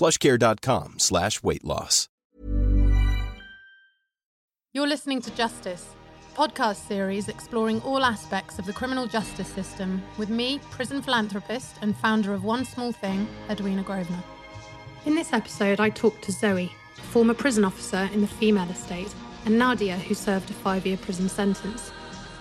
plushcare.com 0.00 0.98
slash 0.98 1.42
weight 1.42 1.62
loss. 1.62 2.08
You're 4.72 4.86
listening 4.86 5.20
to 5.22 5.30
Justice, 5.32 5.84
a 6.32 6.38
podcast 6.38 6.86
series 6.86 7.28
exploring 7.28 7.82
all 7.82 8.02
aspects 8.02 8.58
of 8.58 8.64
the 8.64 8.72
criminal 8.72 9.06
justice 9.06 9.48
system 9.48 10.00
with 10.16 10.30
me, 10.30 10.60
prison 10.70 11.02
philanthropist 11.02 11.76
and 11.82 11.94
founder 11.96 12.32
of 12.32 12.44
One 12.44 12.64
Small 12.64 12.92
Thing, 12.92 13.28
Edwina 13.50 13.82
Grosvenor. 13.82 14.22
In 15.04 15.14
this 15.14 15.34
episode, 15.34 15.80
I 15.80 15.90
talked 15.90 16.22
to 16.22 16.32
Zoe, 16.32 16.72
a 16.96 17.00
former 17.00 17.34
prison 17.34 17.64
officer 17.64 18.08
in 18.14 18.22
the 18.22 18.26
female 18.26 18.70
estate, 18.70 19.12
and 19.44 19.58
Nadia, 19.58 19.96
who 19.96 20.14
served 20.14 20.48
a 20.50 20.54
five 20.54 20.86
year 20.86 20.96
prison 20.96 21.28
sentence. 21.28 21.90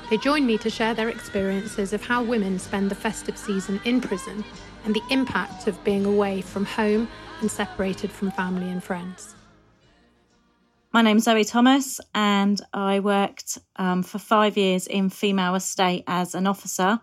They 0.09 0.17
joined 0.17 0.47
me 0.47 0.57
to 0.59 0.69
share 0.69 0.93
their 0.93 1.09
experiences 1.09 1.93
of 1.93 2.05
how 2.05 2.23
women 2.23 2.57
spend 2.57 2.89
the 2.89 2.95
festive 2.95 3.37
season 3.37 3.81
in 3.83 3.99
prison 3.99 4.45
and 4.85 4.95
the 4.95 5.03
impact 5.09 5.67
of 5.67 5.83
being 5.83 6.05
away 6.05 6.41
from 6.41 6.65
home 6.65 7.07
and 7.41 7.49
separated 7.49 8.11
from 8.11 8.31
family 8.31 8.69
and 8.69 8.83
friends. 8.83 9.35
My 10.91 11.03
name's 11.03 11.25
Zoe 11.25 11.43
Thomas, 11.43 12.01
and 12.15 12.59
I 12.73 12.99
worked 12.99 13.59
um, 13.75 14.01
for 14.01 14.17
five 14.17 14.57
years 14.57 14.87
in 14.87 15.09
female 15.09 15.53
estate 15.53 16.03
as 16.07 16.33
an 16.33 16.47
officer. 16.47 16.99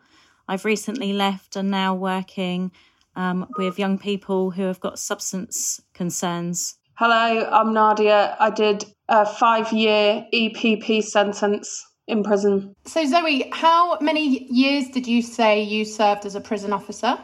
I've 0.48 0.64
recently 0.64 1.12
left 1.12 1.54
and 1.54 1.70
now 1.70 1.94
working 1.94 2.72
um, 3.14 3.46
with 3.56 3.78
young 3.78 3.98
people 3.98 4.50
who 4.50 4.62
have 4.62 4.80
got 4.80 4.98
substance 4.98 5.80
concerns. 5.94 6.76
Hello, 6.94 7.48
I'm 7.50 7.72
Nadia. 7.72 8.36
I 8.40 8.50
did 8.50 8.84
a 9.08 9.24
five 9.24 9.72
year 9.72 10.26
EPP 10.34 11.04
sentence 11.04 11.84
in 12.08 12.22
prison. 12.22 12.74
So, 12.86 13.04
Zoe, 13.04 13.48
how 13.52 13.98
many 14.00 14.46
years 14.50 14.88
did 14.88 15.06
you 15.06 15.22
say 15.22 15.62
you 15.62 15.84
served 15.84 16.26
as 16.26 16.34
a 16.34 16.40
prison 16.40 16.72
officer? 16.72 17.18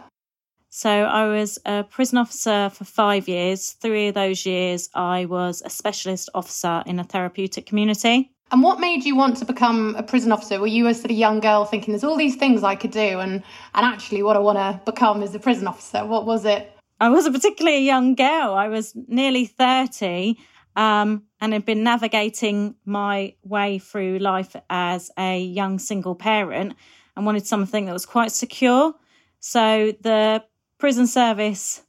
So 0.75 0.89
I 0.89 1.27
was 1.27 1.59
a 1.67 1.85
prison 1.85 2.17
officer 2.17 2.71
for 2.71 2.85
five 2.85 3.29
years. 3.29 3.73
Three 3.73 4.09
of 4.09 4.15
those 4.15 4.47
years, 4.47 4.89
I 4.95 5.27
was 5.27 5.61
a 5.63 5.69
specialist 5.69 6.31
officer 6.35 6.83
in 6.87 6.99
a 6.99 7.05
therapeutic 7.05 7.67
community. 7.67 8.33
And 8.51 8.63
what 8.63 8.81
made 8.81 9.05
you 9.05 9.15
want 9.15 9.37
to 9.37 9.45
become 9.45 9.95
a 9.97 10.03
prison 10.03 10.33
officer? 10.33 10.59
Were 10.59 10.67
you 10.67 10.87
a 10.87 10.95
sort 10.95 11.11
of 11.11 11.19
young 11.19 11.41
girl 11.41 11.67
thinking 11.67 11.93
there's 11.93 12.05
all 12.05 12.17
these 12.17 12.37
things 12.37 12.65
I 12.65 12.75
could 12.75 12.91
do, 12.91 13.21
and 13.21 13.43
and 13.75 13.85
actually 13.85 14.23
what 14.23 14.35
I 14.35 14.39
want 14.39 14.57
to 14.57 14.81
become 14.91 15.23
is 15.23 15.35
a 15.35 15.39
prison 15.39 15.67
officer? 15.67 16.07
What 16.07 16.25
was 16.25 16.47
it? 16.47 16.73
I 16.99 17.11
was 17.11 17.27
a 17.27 17.31
particularly 17.31 17.77
a 17.77 17.81
young 17.81 18.15
girl. 18.15 18.55
I 18.55 18.69
was 18.69 18.95
nearly 19.09 19.45
thirty, 19.45 20.39
um, 20.75 21.25
and 21.43 21.53
had 21.53 21.67
been 21.67 21.83
navigating 21.83 22.77
my 22.87 23.35
way 23.45 23.79
through 23.79 24.21
life 24.21 24.57
as 24.71 25.11
a 25.19 25.39
young 25.39 25.79
single 25.79 26.15
parent, 26.15 26.77
and 27.15 27.27
wanted 27.27 27.47
something 27.47 27.85
that 27.85 27.93
was 27.93 28.07
quite 28.07 28.33
secure. 28.33 28.95
So 29.39 29.93
the 30.01 30.45
prison 30.83 31.07
service 31.07 31.81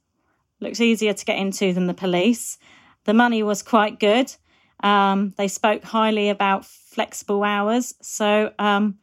looks 0.60 0.80
easier 0.80 1.12
to 1.12 1.24
get 1.24 1.36
into 1.36 1.72
than 1.72 1.88
the 1.88 1.92
police. 1.94 2.58
The 3.06 3.12
money 3.12 3.42
was 3.42 3.60
quite 3.60 3.98
good. 3.98 4.32
Um, 4.84 5.34
they 5.36 5.48
spoke 5.48 5.82
highly 5.82 6.28
about 6.28 6.64
flexible 6.64 7.42
hours. 7.42 7.96
So 8.02 8.52
um, 8.56 9.00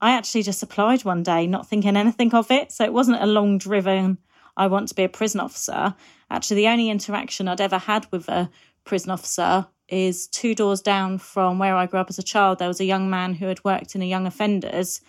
I 0.00 0.12
actually 0.12 0.42
just 0.42 0.62
applied 0.62 1.04
one 1.04 1.22
day, 1.22 1.46
not 1.46 1.68
thinking 1.68 1.98
anything 1.98 2.34
of 2.34 2.50
it. 2.50 2.72
So 2.72 2.82
it 2.84 2.94
wasn't 2.94 3.22
a 3.22 3.26
long 3.26 3.58
driven, 3.58 4.16
I 4.56 4.68
want 4.68 4.88
to 4.88 4.94
be 4.94 5.04
a 5.04 5.08
prison 5.10 5.40
officer. 5.40 5.94
Actually, 6.30 6.56
the 6.56 6.68
only 6.68 6.88
interaction 6.88 7.46
I'd 7.46 7.60
ever 7.60 7.76
had 7.76 8.10
with 8.10 8.30
a 8.30 8.48
prison 8.84 9.10
officer 9.10 9.66
is 9.86 10.28
two 10.28 10.54
doors 10.54 10.80
down 10.80 11.18
from 11.18 11.58
where 11.58 11.76
I 11.76 11.84
grew 11.84 12.00
up 12.00 12.08
as 12.08 12.18
a 12.18 12.22
child. 12.22 12.58
There 12.58 12.68
was 12.68 12.80
a 12.80 12.86
young 12.86 13.10
man 13.10 13.34
who 13.34 13.48
had 13.48 13.62
worked 13.64 13.94
in 13.94 14.00
a 14.00 14.06
young 14.06 14.26
offenders, 14.26 15.02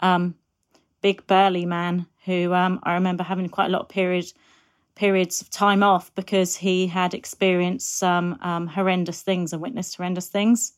um, 0.00 0.34
big 1.02 1.26
burly 1.26 1.66
man 1.66 2.06
who 2.24 2.52
um, 2.52 2.80
I 2.82 2.94
remember 2.94 3.22
having 3.22 3.48
quite 3.48 3.66
a 3.66 3.70
lot 3.70 3.82
of 3.82 3.88
period, 3.88 4.32
periods 4.94 5.40
of 5.40 5.50
time 5.50 5.82
off 5.82 6.14
because 6.14 6.56
he 6.56 6.86
had 6.86 7.14
experienced 7.14 7.98
some 7.98 8.38
um, 8.42 8.66
horrendous 8.66 9.22
things 9.22 9.52
and 9.52 9.62
witnessed 9.62 9.96
horrendous 9.96 10.28
things. 10.28 10.72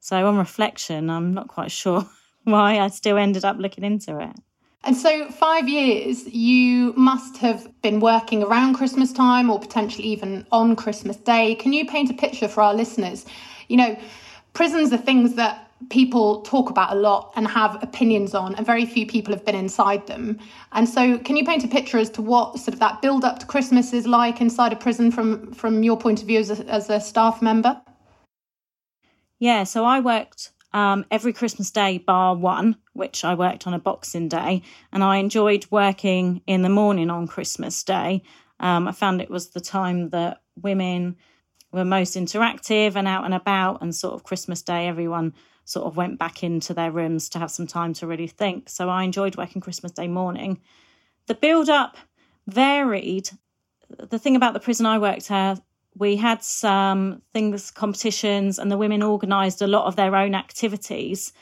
So, 0.00 0.26
on 0.26 0.36
reflection, 0.36 1.10
I'm 1.10 1.32
not 1.32 1.48
quite 1.48 1.70
sure 1.82 2.08
why 2.44 2.80
I 2.80 2.88
still 2.88 3.16
ended 3.16 3.44
up 3.44 3.58
looking 3.58 3.84
into 3.84 4.18
it. 4.18 4.36
And 4.84 4.96
so, 4.96 5.30
five 5.30 5.68
years, 5.68 6.26
you 6.26 6.92
must 6.94 7.36
have 7.36 7.68
been 7.82 8.00
working 8.00 8.42
around 8.42 8.74
Christmas 8.74 9.12
time 9.12 9.48
or 9.48 9.60
potentially 9.60 10.08
even 10.08 10.44
on 10.50 10.74
Christmas 10.74 11.16
Day. 11.16 11.54
Can 11.54 11.72
you 11.72 11.86
paint 11.86 12.10
a 12.10 12.14
picture 12.14 12.48
for 12.48 12.62
our 12.62 12.74
listeners? 12.74 13.24
You 13.68 13.76
know, 13.76 13.96
prisons 14.54 14.92
are 14.92 14.98
things 14.98 15.34
that 15.34 15.71
people 15.90 16.42
talk 16.42 16.70
about 16.70 16.92
a 16.92 16.94
lot 16.94 17.32
and 17.36 17.46
have 17.46 17.82
opinions 17.82 18.34
on, 18.34 18.54
and 18.54 18.64
very 18.64 18.86
few 18.86 19.06
people 19.06 19.32
have 19.32 19.44
been 19.44 19.54
inside 19.54 20.06
them. 20.06 20.38
And 20.72 20.88
so, 20.88 21.18
can 21.18 21.36
you 21.36 21.44
paint 21.44 21.64
a 21.64 21.68
picture 21.68 21.98
as 21.98 22.10
to 22.10 22.22
what 22.22 22.58
sort 22.58 22.74
of 22.74 22.80
that 22.80 23.02
build 23.02 23.24
up 23.24 23.38
to 23.40 23.46
Christmas 23.46 23.92
is 23.92 24.06
like 24.06 24.40
inside 24.40 24.72
a 24.72 24.76
prison 24.76 25.10
from 25.10 25.52
from 25.52 25.82
your 25.82 25.96
point 25.96 26.20
of 26.20 26.26
view 26.26 26.40
as 26.40 26.50
a, 26.50 26.66
as 26.66 26.90
a 26.90 27.00
staff 27.00 27.42
member? 27.42 27.80
Yeah, 29.38 29.64
so 29.64 29.84
I 29.84 30.00
worked 30.00 30.50
um, 30.72 31.04
every 31.10 31.32
Christmas 31.32 31.70
day, 31.70 31.98
bar 31.98 32.34
one, 32.34 32.76
which 32.92 33.24
I 33.24 33.34
worked 33.34 33.66
on 33.66 33.74
a 33.74 33.78
Boxing 33.78 34.28
Day, 34.28 34.62
and 34.92 35.02
I 35.02 35.16
enjoyed 35.16 35.66
working 35.70 36.42
in 36.46 36.62
the 36.62 36.68
morning 36.68 37.10
on 37.10 37.26
Christmas 37.26 37.82
Day. 37.82 38.22
Um, 38.60 38.86
I 38.86 38.92
found 38.92 39.20
it 39.20 39.30
was 39.30 39.50
the 39.50 39.60
time 39.60 40.10
that 40.10 40.42
women 40.60 41.16
were 41.72 41.84
most 41.84 42.14
interactive 42.16 42.96
and 42.96 43.08
out 43.08 43.24
and 43.24 43.34
about, 43.34 43.82
and 43.82 43.94
sort 43.94 44.14
of 44.14 44.24
Christmas 44.24 44.62
Day, 44.62 44.86
everyone 44.86 45.34
sort 45.64 45.86
of 45.86 45.96
went 45.96 46.18
back 46.18 46.42
into 46.42 46.74
their 46.74 46.90
rooms 46.90 47.28
to 47.30 47.38
have 47.38 47.50
some 47.50 47.66
time 47.66 47.92
to 47.94 48.06
really 48.06 48.26
think. 48.26 48.68
So 48.68 48.88
I 48.88 49.04
enjoyed 49.04 49.36
working 49.36 49.62
Christmas 49.62 49.92
Day 49.92 50.08
morning. 50.08 50.60
The 51.26 51.34
build 51.34 51.68
up 51.68 51.96
varied. 52.46 53.30
The 53.98 54.18
thing 54.18 54.36
about 54.36 54.54
the 54.54 54.60
prison 54.60 54.86
I 54.86 54.98
worked 54.98 55.30
at, 55.30 55.60
we 55.96 56.16
had 56.16 56.42
some 56.42 57.22
things, 57.32 57.70
competitions, 57.70 58.58
and 58.58 58.70
the 58.70 58.78
women 58.78 59.02
organised 59.02 59.62
a 59.62 59.66
lot 59.66 59.86
of 59.86 59.96
their 59.96 60.16
own 60.16 60.34
activities. 60.34 61.32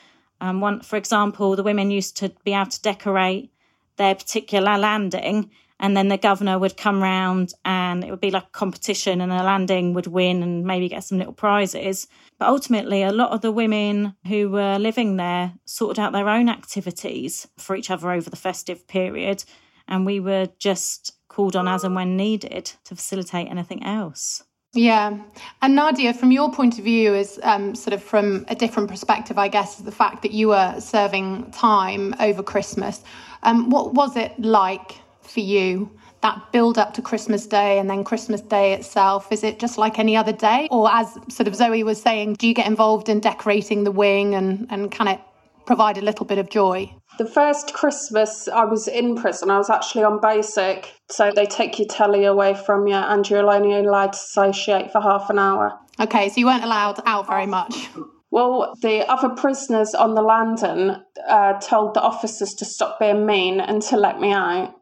Um, 0.41 0.59
one, 0.59 0.81
for 0.81 0.97
example, 0.97 1.55
the 1.55 1.63
women 1.63 1.91
used 1.91 2.17
to 2.17 2.29
be 2.43 2.53
able 2.53 2.69
to 2.71 2.81
decorate 2.81 3.51
their 3.97 4.15
particular 4.15 4.77
landing 4.77 5.51
and 5.81 5.97
then 5.97 6.07
the 6.07 6.17
governor 6.17 6.57
would 6.57 6.77
come 6.77 7.03
round 7.03 7.53
and 7.65 8.03
it 8.03 8.11
would 8.11 8.21
be 8.21 8.31
like 8.31 8.43
a 8.43 8.51
competition 8.51 9.19
and 9.19 9.31
a 9.31 9.43
landing 9.43 9.93
would 9.93 10.07
win 10.07 10.43
and 10.43 10.63
maybe 10.63 10.87
get 10.87 11.03
some 11.03 11.17
little 11.17 11.33
prizes 11.33 12.07
but 12.39 12.47
ultimately 12.47 13.03
a 13.03 13.11
lot 13.11 13.31
of 13.31 13.41
the 13.41 13.51
women 13.51 14.15
who 14.27 14.49
were 14.49 14.77
living 14.77 15.17
there 15.17 15.53
sorted 15.65 15.99
out 15.99 16.13
their 16.13 16.29
own 16.29 16.47
activities 16.47 17.47
for 17.57 17.75
each 17.75 17.91
other 17.91 18.11
over 18.11 18.29
the 18.29 18.35
festive 18.37 18.87
period 18.87 19.43
and 19.87 20.05
we 20.05 20.19
were 20.19 20.47
just 20.57 21.13
called 21.27 21.55
on 21.55 21.67
as 21.67 21.83
and 21.83 21.95
when 21.95 22.15
needed 22.15 22.71
to 22.85 22.95
facilitate 22.95 23.49
anything 23.49 23.83
else 23.83 24.43
yeah. 24.73 25.19
And 25.61 25.75
Nadia, 25.75 26.13
from 26.13 26.31
your 26.31 26.49
point 26.49 26.79
of 26.79 26.85
view, 26.85 27.13
is 27.13 27.37
um, 27.43 27.75
sort 27.75 27.93
of 27.93 28.01
from 28.01 28.45
a 28.47 28.55
different 28.55 28.87
perspective, 28.87 29.37
I 29.37 29.49
guess, 29.49 29.75
the 29.75 29.91
fact 29.91 30.21
that 30.21 30.31
you 30.31 30.47
were 30.47 30.79
serving 30.79 31.51
time 31.51 32.15
over 32.21 32.41
Christmas. 32.41 33.03
Um, 33.43 33.69
what 33.69 33.93
was 33.93 34.15
it 34.15 34.31
like 34.39 34.95
for 35.23 35.39
you? 35.39 35.91
That 36.21 36.51
build 36.51 36.77
up 36.77 36.93
to 36.95 37.01
Christmas 37.01 37.47
Day 37.47 37.79
and 37.79 37.89
then 37.89 38.03
Christmas 38.03 38.41
Day 38.41 38.73
itself, 38.73 39.31
is 39.31 39.43
it 39.43 39.59
just 39.59 39.77
like 39.77 39.97
any 39.97 40.15
other 40.15 40.31
day? 40.31 40.67
Or, 40.69 40.91
as 40.91 41.11
sort 41.29 41.47
of 41.47 41.55
Zoe 41.55 41.83
was 41.83 41.99
saying, 41.99 42.33
do 42.33 42.47
you 42.47 42.53
get 42.53 42.67
involved 42.67 43.09
in 43.09 43.19
decorating 43.19 43.83
the 43.83 43.91
wing 43.91 44.35
and, 44.35 44.67
and 44.69 44.91
can 44.91 45.07
it 45.07 45.19
provide 45.65 45.97
a 45.97 46.01
little 46.01 46.25
bit 46.25 46.37
of 46.37 46.49
joy? 46.49 46.93
The 47.17 47.25
first 47.25 47.73
Christmas 47.73 48.47
I 48.47 48.65
was 48.65 48.87
in 48.87 49.15
prison, 49.15 49.49
I 49.49 49.57
was 49.57 49.69
actually 49.69 50.03
on 50.03 50.21
basic. 50.21 50.93
So 51.09 51.31
they 51.35 51.45
take 51.45 51.79
your 51.79 51.87
telly 51.87 52.25
away 52.25 52.53
from 52.53 52.87
you 52.87 52.95
and 52.95 53.27
you're 53.29 53.49
only 53.49 53.73
allowed 53.73 54.13
to 54.13 54.19
associate 54.19 54.91
for 54.91 55.01
half 55.01 55.29
an 55.29 55.39
hour. 55.39 55.77
Okay, 55.99 56.29
so 56.29 56.39
you 56.39 56.45
weren't 56.45 56.63
allowed 56.63 57.01
out 57.05 57.27
very 57.27 57.47
much. 57.47 57.89
Well, 58.31 58.73
the 58.81 59.05
other 59.11 59.29
prisoners 59.29 59.93
on 59.93 60.15
the 60.15 60.21
landing 60.21 60.95
uh, 61.27 61.59
told 61.59 61.93
the 61.93 62.01
officers 62.01 62.53
to 62.59 62.65
stop 62.65 62.97
being 62.99 63.25
mean 63.25 63.59
and 63.59 63.81
to 63.83 63.97
let 63.97 64.19
me 64.19 64.31
out. 64.31 64.73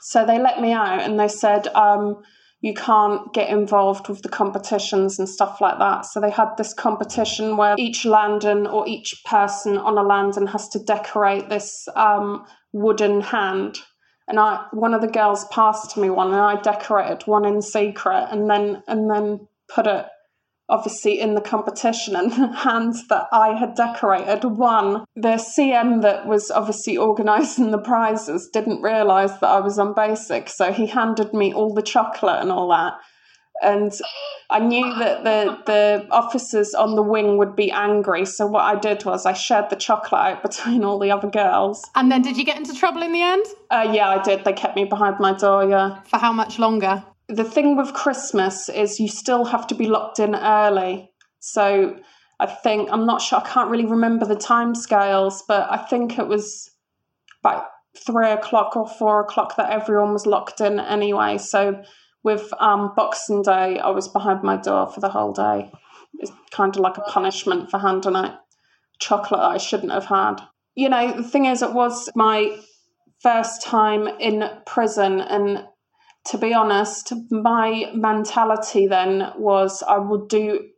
So 0.00 0.24
they 0.24 0.38
let 0.38 0.60
me 0.60 0.72
out 0.72 1.00
and 1.00 1.18
they 1.18 1.28
said, 1.28 1.68
um, 1.68 2.22
you 2.60 2.74
can't 2.74 3.32
get 3.32 3.50
involved 3.50 4.08
with 4.08 4.22
the 4.22 4.28
competitions 4.28 5.18
and 5.18 5.28
stuff 5.28 5.60
like 5.60 5.78
that. 5.78 6.06
So 6.06 6.20
they 6.20 6.30
had 6.30 6.56
this 6.56 6.74
competition 6.74 7.56
where 7.56 7.76
each 7.78 8.04
landing 8.04 8.66
or 8.66 8.86
each 8.88 9.22
person 9.24 9.78
on 9.78 9.96
a 9.96 10.02
landing 10.02 10.48
has 10.48 10.68
to 10.70 10.80
decorate 10.80 11.48
this 11.48 11.86
um, 11.94 12.44
wooden 12.72 13.20
hand. 13.20 13.78
And 14.26 14.40
I, 14.40 14.66
one 14.72 14.92
of 14.92 15.00
the 15.00 15.08
girls 15.08 15.46
passed 15.46 15.96
me 15.96 16.10
one, 16.10 16.28
and 16.28 16.36
I 16.36 16.60
decorated 16.60 17.26
one 17.26 17.44
in 17.46 17.62
secret, 17.62 18.28
and 18.30 18.50
then 18.50 18.82
and 18.86 19.10
then 19.10 19.48
put 19.74 19.86
it 19.86 20.04
obviously 20.68 21.18
in 21.18 21.34
the 21.34 21.40
competition 21.40 22.14
and 22.14 22.30
the 22.30 22.52
hands 22.56 23.06
that 23.08 23.26
I 23.32 23.54
had 23.54 23.74
decorated 23.74 24.44
won. 24.44 25.04
The 25.16 25.36
CM 25.36 26.02
that 26.02 26.26
was 26.26 26.50
obviously 26.50 26.96
organising 26.96 27.70
the 27.70 27.78
prizes 27.78 28.48
didn't 28.52 28.82
realise 28.82 29.32
that 29.32 29.48
I 29.48 29.60
was 29.60 29.78
on 29.78 29.94
basic, 29.94 30.48
so 30.48 30.72
he 30.72 30.86
handed 30.86 31.32
me 31.32 31.52
all 31.52 31.74
the 31.74 31.82
chocolate 31.82 32.40
and 32.40 32.52
all 32.52 32.68
that. 32.68 32.94
And 33.60 33.92
I 34.50 34.60
knew 34.60 34.94
that 35.00 35.24
the, 35.24 35.58
the 35.66 36.06
officers 36.12 36.74
on 36.74 36.94
the 36.94 37.02
wing 37.02 37.38
would 37.38 37.56
be 37.56 37.72
angry, 37.72 38.24
so 38.24 38.46
what 38.46 38.62
I 38.62 38.78
did 38.78 39.04
was 39.04 39.26
I 39.26 39.32
shared 39.32 39.70
the 39.70 39.76
chocolate 39.76 40.20
out 40.20 40.42
between 40.42 40.84
all 40.84 40.98
the 40.98 41.10
other 41.10 41.28
girls. 41.28 41.84
And 41.96 42.12
then 42.12 42.22
did 42.22 42.36
you 42.36 42.44
get 42.44 42.56
into 42.56 42.74
trouble 42.74 43.02
in 43.02 43.12
the 43.12 43.22
end? 43.22 43.44
Uh, 43.70 43.90
yeah, 43.92 44.08
I 44.10 44.22
did. 44.22 44.44
They 44.44 44.52
kept 44.52 44.76
me 44.76 44.84
behind 44.84 45.18
my 45.18 45.32
door, 45.32 45.68
yeah. 45.68 46.02
For 46.02 46.18
how 46.18 46.32
much 46.32 46.58
longer? 46.58 47.02
The 47.28 47.44
thing 47.44 47.76
with 47.76 47.92
Christmas 47.92 48.68
is 48.68 48.98
you 48.98 49.08
still 49.08 49.44
have 49.44 49.66
to 49.68 49.74
be 49.74 49.86
locked 49.86 50.18
in 50.18 50.34
early. 50.34 51.10
So 51.40 51.96
I 52.40 52.46
think 52.46 52.88
I'm 52.90 53.06
not 53.06 53.20
sure. 53.20 53.40
I 53.40 53.48
can't 53.48 53.70
really 53.70 53.86
remember 53.86 54.24
the 54.24 54.36
time 54.36 54.74
scales, 54.74 55.42
but 55.46 55.70
I 55.70 55.76
think 55.76 56.18
it 56.18 56.26
was 56.26 56.70
about 57.42 57.66
three 57.96 58.30
o'clock 58.30 58.76
or 58.76 58.88
four 58.88 59.20
o'clock 59.20 59.56
that 59.56 59.70
everyone 59.70 60.12
was 60.12 60.26
locked 60.26 60.60
in 60.60 60.80
anyway. 60.80 61.38
So 61.38 61.82
with 62.22 62.52
um, 62.58 62.92
Boxing 62.96 63.42
Day, 63.42 63.78
I 63.78 63.90
was 63.90 64.08
behind 64.08 64.42
my 64.42 64.56
door 64.56 64.86
for 64.86 65.00
the 65.00 65.08
whole 65.08 65.32
day. 65.32 65.70
It's 66.18 66.32
kind 66.50 66.74
of 66.74 66.80
like 66.80 66.96
a 66.96 67.02
punishment 67.02 67.70
for 67.70 67.78
handing 67.78 68.16
out 68.16 68.40
chocolate 69.00 69.40
I 69.40 69.58
shouldn't 69.58 69.92
have 69.92 70.06
had. 70.06 70.36
You 70.74 70.88
know, 70.88 71.12
the 71.12 71.22
thing 71.22 71.46
is, 71.46 71.62
it 71.62 71.72
was 71.72 72.08
my 72.14 72.58
first 73.20 73.62
time 73.62 74.06
in 74.06 74.48
prison, 74.66 75.20
and 75.20 75.64
to 76.28 76.38
be 76.38 76.52
honest, 76.52 77.12
my 77.30 77.90
mentality 77.94 78.86
then 78.86 79.32
was 79.36 79.82
I 79.82 79.98
would 79.98 80.28
do 80.28 80.68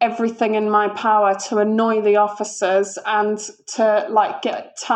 everything 0.00 0.54
in 0.54 0.70
my 0.70 0.88
power 0.88 1.34
to 1.48 1.58
annoy 1.58 2.00
the 2.00 2.16
officers 2.16 2.98
and 3.06 3.38
to 3.74 4.06
like 4.10 4.42
get 4.42 4.76
t- 4.76 4.94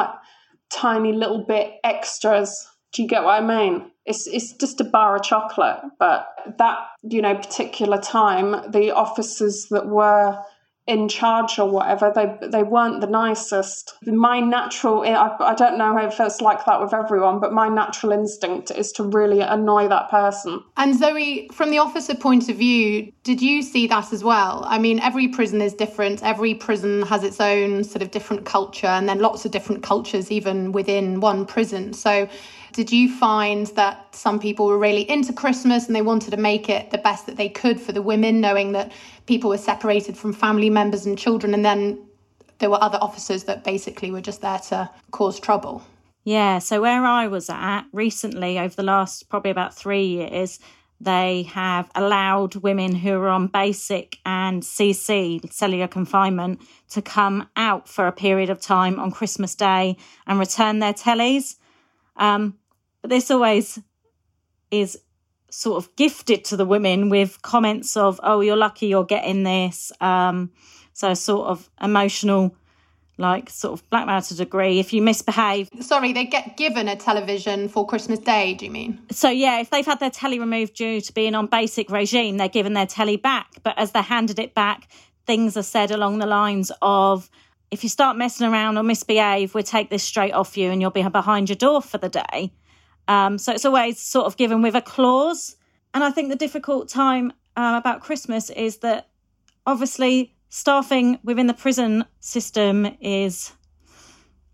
tiny 0.72 1.12
little 1.12 1.44
bit 1.46 1.74
extras. 1.84 2.68
Do 2.92 3.02
you 3.02 3.08
get 3.08 3.24
what 3.24 3.42
I 3.42 3.46
mean? 3.46 3.90
It's 4.04 4.26
it's 4.26 4.52
just 4.54 4.80
a 4.80 4.84
bar 4.84 5.16
of 5.16 5.22
chocolate, 5.22 5.78
but 5.98 6.26
that 6.58 6.78
you 7.02 7.22
know 7.22 7.36
particular 7.36 7.98
time, 7.98 8.70
the 8.70 8.90
officers 8.90 9.66
that 9.70 9.86
were 9.86 10.38
in 10.86 11.08
charge 11.08 11.58
or 11.58 11.70
whatever 11.70 12.12
they 12.14 12.48
they 12.48 12.62
weren't 12.62 13.00
the 13.00 13.06
nicest. 13.06 13.94
My 14.04 14.40
natural 14.40 15.02
I, 15.02 15.30
I 15.38 15.54
don't 15.54 15.78
know 15.78 15.96
if 15.98 16.18
it's 16.18 16.40
like 16.40 16.64
that 16.64 16.80
with 16.80 16.92
everyone 16.92 17.38
but 17.38 17.52
my 17.52 17.68
natural 17.68 18.12
instinct 18.12 18.72
is 18.72 18.90
to 18.92 19.04
really 19.04 19.40
annoy 19.40 19.88
that 19.88 20.10
person. 20.10 20.60
And 20.76 20.98
zoe 20.98 21.48
from 21.52 21.70
the 21.70 21.78
officer 21.78 22.16
point 22.16 22.48
of 22.48 22.56
view 22.56 23.12
did 23.22 23.40
you 23.40 23.62
see 23.62 23.86
that 23.86 24.12
as 24.12 24.24
well? 24.24 24.64
I 24.66 24.78
mean 24.78 24.98
every 24.98 25.28
prison 25.28 25.60
is 25.60 25.72
different. 25.72 26.22
Every 26.24 26.54
prison 26.54 27.02
has 27.02 27.22
its 27.22 27.40
own 27.40 27.84
sort 27.84 28.02
of 28.02 28.10
different 28.10 28.44
culture 28.44 28.88
and 28.88 29.08
then 29.08 29.20
lots 29.20 29.44
of 29.44 29.52
different 29.52 29.84
cultures 29.84 30.32
even 30.32 30.72
within 30.72 31.20
one 31.20 31.46
prison. 31.46 31.92
So 31.92 32.28
did 32.72 32.90
you 32.90 33.14
find 33.14 33.66
that 33.68 34.14
some 34.14 34.38
people 34.38 34.66
were 34.66 34.78
really 34.78 35.08
into 35.08 35.32
Christmas 35.32 35.86
and 35.86 35.94
they 35.94 36.02
wanted 36.02 36.30
to 36.30 36.36
make 36.36 36.68
it 36.68 36.90
the 36.90 36.98
best 36.98 37.26
that 37.26 37.36
they 37.36 37.48
could 37.48 37.80
for 37.80 37.92
the 37.92 38.02
women, 38.02 38.40
knowing 38.40 38.72
that 38.72 38.92
people 39.26 39.50
were 39.50 39.58
separated 39.58 40.16
from 40.16 40.32
family 40.32 40.70
members 40.70 41.06
and 41.06 41.18
children, 41.18 41.54
and 41.54 41.64
then 41.64 41.98
there 42.58 42.70
were 42.70 42.82
other 42.82 42.98
officers 43.00 43.44
that 43.44 43.64
basically 43.64 44.10
were 44.10 44.20
just 44.20 44.40
there 44.40 44.58
to 44.58 44.88
cause 45.10 45.38
trouble? 45.38 45.82
Yeah, 46.24 46.60
so 46.60 46.80
where 46.80 47.04
I 47.04 47.26
was 47.26 47.50
at 47.50 47.82
recently, 47.92 48.58
over 48.58 48.74
the 48.74 48.84
last 48.84 49.28
probably 49.28 49.50
about 49.50 49.74
three 49.74 50.04
years, 50.04 50.60
they 51.00 51.42
have 51.50 51.90
allowed 51.96 52.54
women 52.56 52.94
who 52.94 53.14
are 53.14 53.28
on 53.28 53.48
basic 53.48 54.18
and 54.24 54.62
CC, 54.62 55.52
cellular 55.52 55.88
confinement, 55.88 56.60
to 56.90 57.02
come 57.02 57.48
out 57.56 57.88
for 57.88 58.06
a 58.06 58.12
period 58.12 58.50
of 58.50 58.60
time 58.60 59.00
on 59.00 59.10
Christmas 59.10 59.56
Day 59.56 59.96
and 60.28 60.38
return 60.38 60.78
their 60.78 60.92
tellies. 60.92 61.56
Um, 62.16 62.56
but 63.02 63.10
this 63.10 63.30
always 63.30 63.78
is 64.70 64.98
sort 65.50 65.84
of 65.84 65.94
gifted 65.96 66.44
to 66.46 66.56
the 66.56 66.64
women 66.64 67.10
with 67.10 67.42
comments 67.42 67.96
of, 67.96 68.18
oh, 68.22 68.40
you're 68.40 68.56
lucky 68.56 68.86
you're 68.86 69.04
getting 69.04 69.42
this. 69.42 69.92
Um, 70.00 70.50
so, 70.94 71.12
sort 71.14 71.48
of 71.48 71.68
emotional, 71.80 72.54
like 73.18 73.50
sort 73.50 73.74
of 73.74 73.88
blackmail 73.90 74.22
to 74.22 74.34
degree. 74.34 74.78
If 74.78 74.92
you 74.92 75.02
misbehave. 75.02 75.68
Sorry, 75.80 76.12
they 76.12 76.24
get 76.24 76.56
given 76.56 76.88
a 76.88 76.96
television 76.96 77.68
for 77.68 77.86
Christmas 77.86 78.18
Day, 78.18 78.54
do 78.54 78.64
you 78.64 78.70
mean? 78.70 79.00
So, 79.10 79.28
yeah, 79.28 79.60
if 79.60 79.70
they've 79.70 79.84
had 79.84 80.00
their 80.00 80.10
telly 80.10 80.38
removed 80.38 80.74
due 80.74 81.00
to 81.00 81.12
being 81.12 81.34
on 81.34 81.46
basic 81.46 81.90
regime, 81.90 82.38
they're 82.38 82.48
given 82.48 82.72
their 82.72 82.86
telly 82.86 83.16
back. 83.16 83.48
But 83.62 83.78
as 83.78 83.92
they're 83.92 84.02
handed 84.02 84.38
it 84.38 84.54
back, 84.54 84.88
things 85.26 85.56
are 85.56 85.62
said 85.62 85.90
along 85.90 86.18
the 86.18 86.26
lines 86.26 86.72
of, 86.80 87.28
if 87.70 87.82
you 87.82 87.88
start 87.88 88.16
messing 88.16 88.46
around 88.46 88.76
or 88.76 88.82
misbehave, 88.82 89.54
we'll 89.54 89.64
take 89.64 89.88
this 89.88 90.02
straight 90.02 90.32
off 90.32 90.56
you 90.56 90.70
and 90.70 90.80
you'll 90.80 90.90
be 90.90 91.02
behind 91.02 91.48
your 91.48 91.56
door 91.56 91.80
for 91.80 91.98
the 91.98 92.08
day. 92.08 92.52
Um, 93.08 93.38
so 93.38 93.52
it's 93.52 93.64
always 93.64 93.98
sort 93.98 94.26
of 94.26 94.36
given 94.36 94.62
with 94.62 94.74
a 94.74 94.82
clause. 94.82 95.56
And 95.94 96.02
I 96.02 96.10
think 96.10 96.28
the 96.28 96.36
difficult 96.36 96.88
time 96.88 97.32
uh, 97.56 97.76
about 97.78 98.00
Christmas 98.00 98.50
is 98.50 98.78
that 98.78 99.08
obviously 99.66 100.34
staffing 100.48 101.18
within 101.24 101.46
the 101.46 101.54
prison 101.54 102.04
system 102.20 102.86
is 103.00 103.52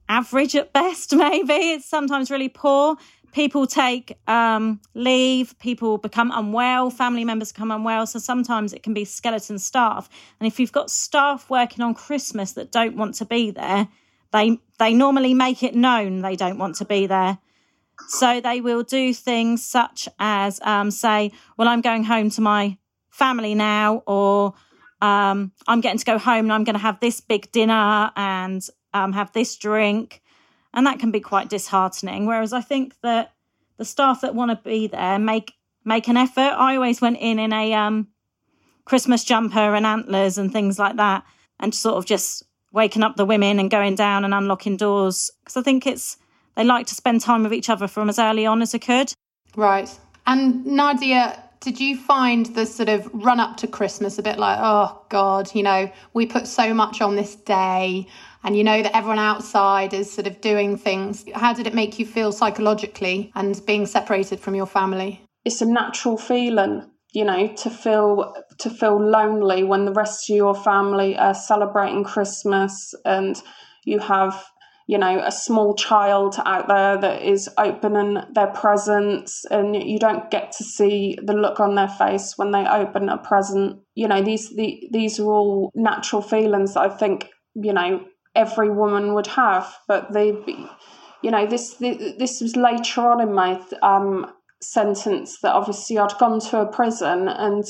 average 0.08 0.56
at 0.56 0.72
best, 0.72 1.14
maybe. 1.16 1.52
It's 1.52 1.86
sometimes 1.86 2.30
really 2.30 2.48
poor. 2.48 2.96
People 3.32 3.66
take 3.66 4.16
um, 4.26 4.80
leave, 4.94 5.58
people 5.58 5.98
become 5.98 6.32
unwell, 6.34 6.88
family 6.88 7.24
members 7.24 7.52
become 7.52 7.70
unwell. 7.70 8.06
So 8.06 8.18
sometimes 8.18 8.72
it 8.72 8.82
can 8.82 8.94
be 8.94 9.04
skeleton 9.04 9.58
staff. 9.58 10.08
And 10.40 10.46
if 10.46 10.58
you've 10.58 10.72
got 10.72 10.90
staff 10.90 11.50
working 11.50 11.84
on 11.84 11.94
Christmas 11.94 12.52
that 12.52 12.72
don't 12.72 12.96
want 12.96 13.16
to 13.16 13.26
be 13.26 13.50
there, 13.50 13.86
they 14.32 14.58
they 14.78 14.94
normally 14.94 15.34
make 15.34 15.62
it 15.62 15.74
known 15.74 16.20
they 16.20 16.36
don't 16.36 16.58
want 16.58 16.76
to 16.76 16.84
be 16.84 17.06
there. 17.06 17.38
So 18.06 18.40
they 18.40 18.60
will 18.60 18.82
do 18.82 19.12
things 19.12 19.64
such 19.64 20.08
as 20.18 20.60
um, 20.62 20.90
say, 20.90 21.32
Well, 21.56 21.68
I'm 21.68 21.80
going 21.80 22.04
home 22.04 22.30
to 22.30 22.40
my 22.40 22.78
family 23.10 23.54
now, 23.54 24.02
or 24.06 24.54
um, 25.00 25.52
I'm 25.66 25.80
getting 25.80 25.98
to 25.98 26.04
go 26.04 26.18
home 26.18 26.46
and 26.46 26.52
I'm 26.52 26.64
going 26.64 26.74
to 26.74 26.80
have 26.80 27.00
this 27.00 27.20
big 27.20 27.50
dinner 27.52 28.10
and 28.16 28.66
um, 28.94 29.12
have 29.12 29.32
this 29.32 29.56
drink. 29.56 30.22
And 30.72 30.86
that 30.86 30.98
can 30.98 31.10
be 31.10 31.20
quite 31.20 31.48
disheartening. 31.48 32.26
Whereas 32.26 32.52
I 32.52 32.60
think 32.60 32.94
that 33.02 33.32
the 33.78 33.84
staff 33.84 34.20
that 34.20 34.34
want 34.34 34.50
to 34.50 34.68
be 34.68 34.86
there 34.86 35.18
make 35.18 35.54
make 35.84 36.08
an 36.08 36.16
effort. 36.16 36.40
I 36.40 36.76
always 36.76 37.00
went 37.00 37.18
in 37.18 37.38
in 37.38 37.52
a 37.52 37.72
um, 37.72 38.08
Christmas 38.84 39.24
jumper 39.24 39.74
and 39.74 39.86
antlers 39.86 40.36
and 40.36 40.52
things 40.52 40.78
like 40.78 40.96
that, 40.96 41.24
and 41.58 41.74
sort 41.74 41.96
of 41.96 42.04
just 42.04 42.44
waking 42.72 43.02
up 43.02 43.16
the 43.16 43.24
women 43.24 43.58
and 43.58 43.70
going 43.70 43.94
down 43.94 44.24
and 44.24 44.34
unlocking 44.34 44.76
doors 44.76 45.30
because 45.42 45.56
I 45.56 45.62
think 45.62 45.86
it's 45.86 46.18
they 46.58 46.64
like 46.64 46.88
to 46.88 46.94
spend 46.94 47.20
time 47.20 47.44
with 47.44 47.54
each 47.54 47.70
other 47.70 47.86
from 47.86 48.08
as 48.08 48.18
early 48.18 48.44
on 48.44 48.60
as 48.60 48.72
they 48.72 48.80
could. 48.80 49.12
Right. 49.56 49.88
And 50.26 50.66
Nadia, 50.66 51.40
did 51.60 51.78
you 51.78 51.96
find 51.96 52.46
the 52.46 52.66
sort 52.66 52.88
of 52.88 53.08
run 53.12 53.38
up 53.38 53.56
to 53.58 53.68
Christmas 53.68 54.18
a 54.18 54.22
bit 54.24 54.40
like, 54.40 54.58
oh 54.60 55.00
God, 55.08 55.54
you 55.54 55.62
know, 55.62 55.88
we 56.14 56.26
put 56.26 56.48
so 56.48 56.74
much 56.74 57.00
on 57.00 57.14
this 57.14 57.36
day 57.36 58.08
and 58.42 58.56
you 58.56 58.64
know 58.64 58.82
that 58.82 58.96
everyone 58.96 59.20
outside 59.20 59.94
is 59.94 60.12
sort 60.12 60.26
of 60.26 60.40
doing 60.40 60.76
things. 60.76 61.24
How 61.32 61.52
did 61.52 61.68
it 61.68 61.74
make 61.74 62.00
you 62.00 62.04
feel 62.04 62.32
psychologically 62.32 63.30
and 63.36 63.64
being 63.64 63.86
separated 63.86 64.40
from 64.40 64.56
your 64.56 64.66
family? 64.66 65.22
It's 65.44 65.60
a 65.60 65.66
natural 65.66 66.16
feeling, 66.16 66.90
you 67.12 67.24
know, 67.24 67.46
to 67.54 67.70
feel 67.70 68.34
to 68.58 68.68
feel 68.68 69.00
lonely 69.00 69.62
when 69.62 69.84
the 69.84 69.92
rest 69.92 70.28
of 70.28 70.34
your 70.34 70.56
family 70.56 71.16
are 71.16 71.34
celebrating 71.34 72.02
Christmas 72.02 72.94
and 73.04 73.40
you 73.84 74.00
have 74.00 74.44
you 74.88 74.96
know 74.96 75.22
a 75.22 75.30
small 75.30 75.74
child 75.74 76.36
out 76.46 76.66
there 76.66 76.96
that 76.96 77.22
is 77.22 77.48
opening 77.58 78.16
their 78.32 78.46
presents 78.48 79.44
and 79.50 79.76
you 79.76 79.98
don't 79.98 80.30
get 80.30 80.50
to 80.52 80.64
see 80.64 81.16
the 81.22 81.34
look 81.34 81.60
on 81.60 81.74
their 81.74 81.88
face 81.88 82.32
when 82.36 82.50
they 82.50 82.66
open 82.66 83.10
a 83.10 83.18
present. 83.18 83.80
You 83.94 84.08
know 84.08 84.22
these 84.22 84.56
the, 84.56 84.88
these 84.90 85.20
are 85.20 85.26
all 85.26 85.70
natural 85.74 86.22
feelings 86.22 86.74
that 86.74 86.80
i 86.80 86.88
think 86.88 87.28
you 87.54 87.72
know 87.72 88.04
every 88.34 88.70
woman 88.70 89.14
would 89.14 89.26
have. 89.26 89.72
But 89.86 90.12
they 90.12 90.28
you 91.22 91.30
know 91.30 91.46
this 91.46 91.74
this 91.74 92.40
was 92.40 92.56
later 92.56 93.02
on 93.02 93.20
in 93.20 93.34
my 93.34 93.62
um, 93.82 94.32
sentence 94.60 95.38
that 95.40 95.54
obviously 95.54 95.96
i'd 95.98 96.18
gone 96.18 96.40
to 96.40 96.60
a 96.60 96.66
prison 96.66 97.28
and 97.28 97.64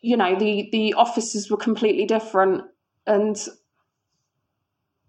you 0.00 0.16
know 0.16 0.38
the 0.38 0.68
the 0.70 0.94
officers 0.94 1.50
were 1.50 1.56
completely 1.56 2.06
different. 2.06 2.62
And 3.06 3.36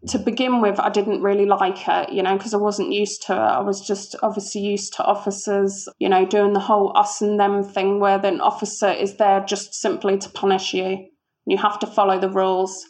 to 0.08 0.18
begin 0.18 0.62
with 0.62 0.80
i 0.80 0.90
didn't 0.90 1.22
really 1.22 1.46
like 1.46 1.88
it 1.88 2.12
you 2.12 2.24
know 2.24 2.38
because 2.38 2.54
i 2.54 2.58
wasn't 2.58 2.92
used 2.92 3.22
to 3.22 3.34
it. 3.34 3.38
I 3.38 3.60
was 3.60 3.86
just 3.86 4.16
obviously 4.24 4.62
used 4.62 4.94
to 4.94 5.04
officers 5.04 5.90
you 6.00 6.08
know 6.08 6.26
doing 6.26 6.54
the 6.54 6.60
whole 6.60 6.96
us 6.96 7.22
and 7.22 7.40
them 7.40 7.64
thing 7.64 8.00
where 8.00 8.18
the 8.18 8.40
officer 8.40 8.90
is 8.90 9.18
there 9.18 9.42
just 9.42 9.74
simply 9.74 10.18
to 10.18 10.30
punish 10.30 10.74
you. 10.74 11.10
You 11.46 11.58
have 11.58 11.80
to 11.80 11.88
follow 11.88 12.20
the 12.20 12.30
rules. 12.30 12.86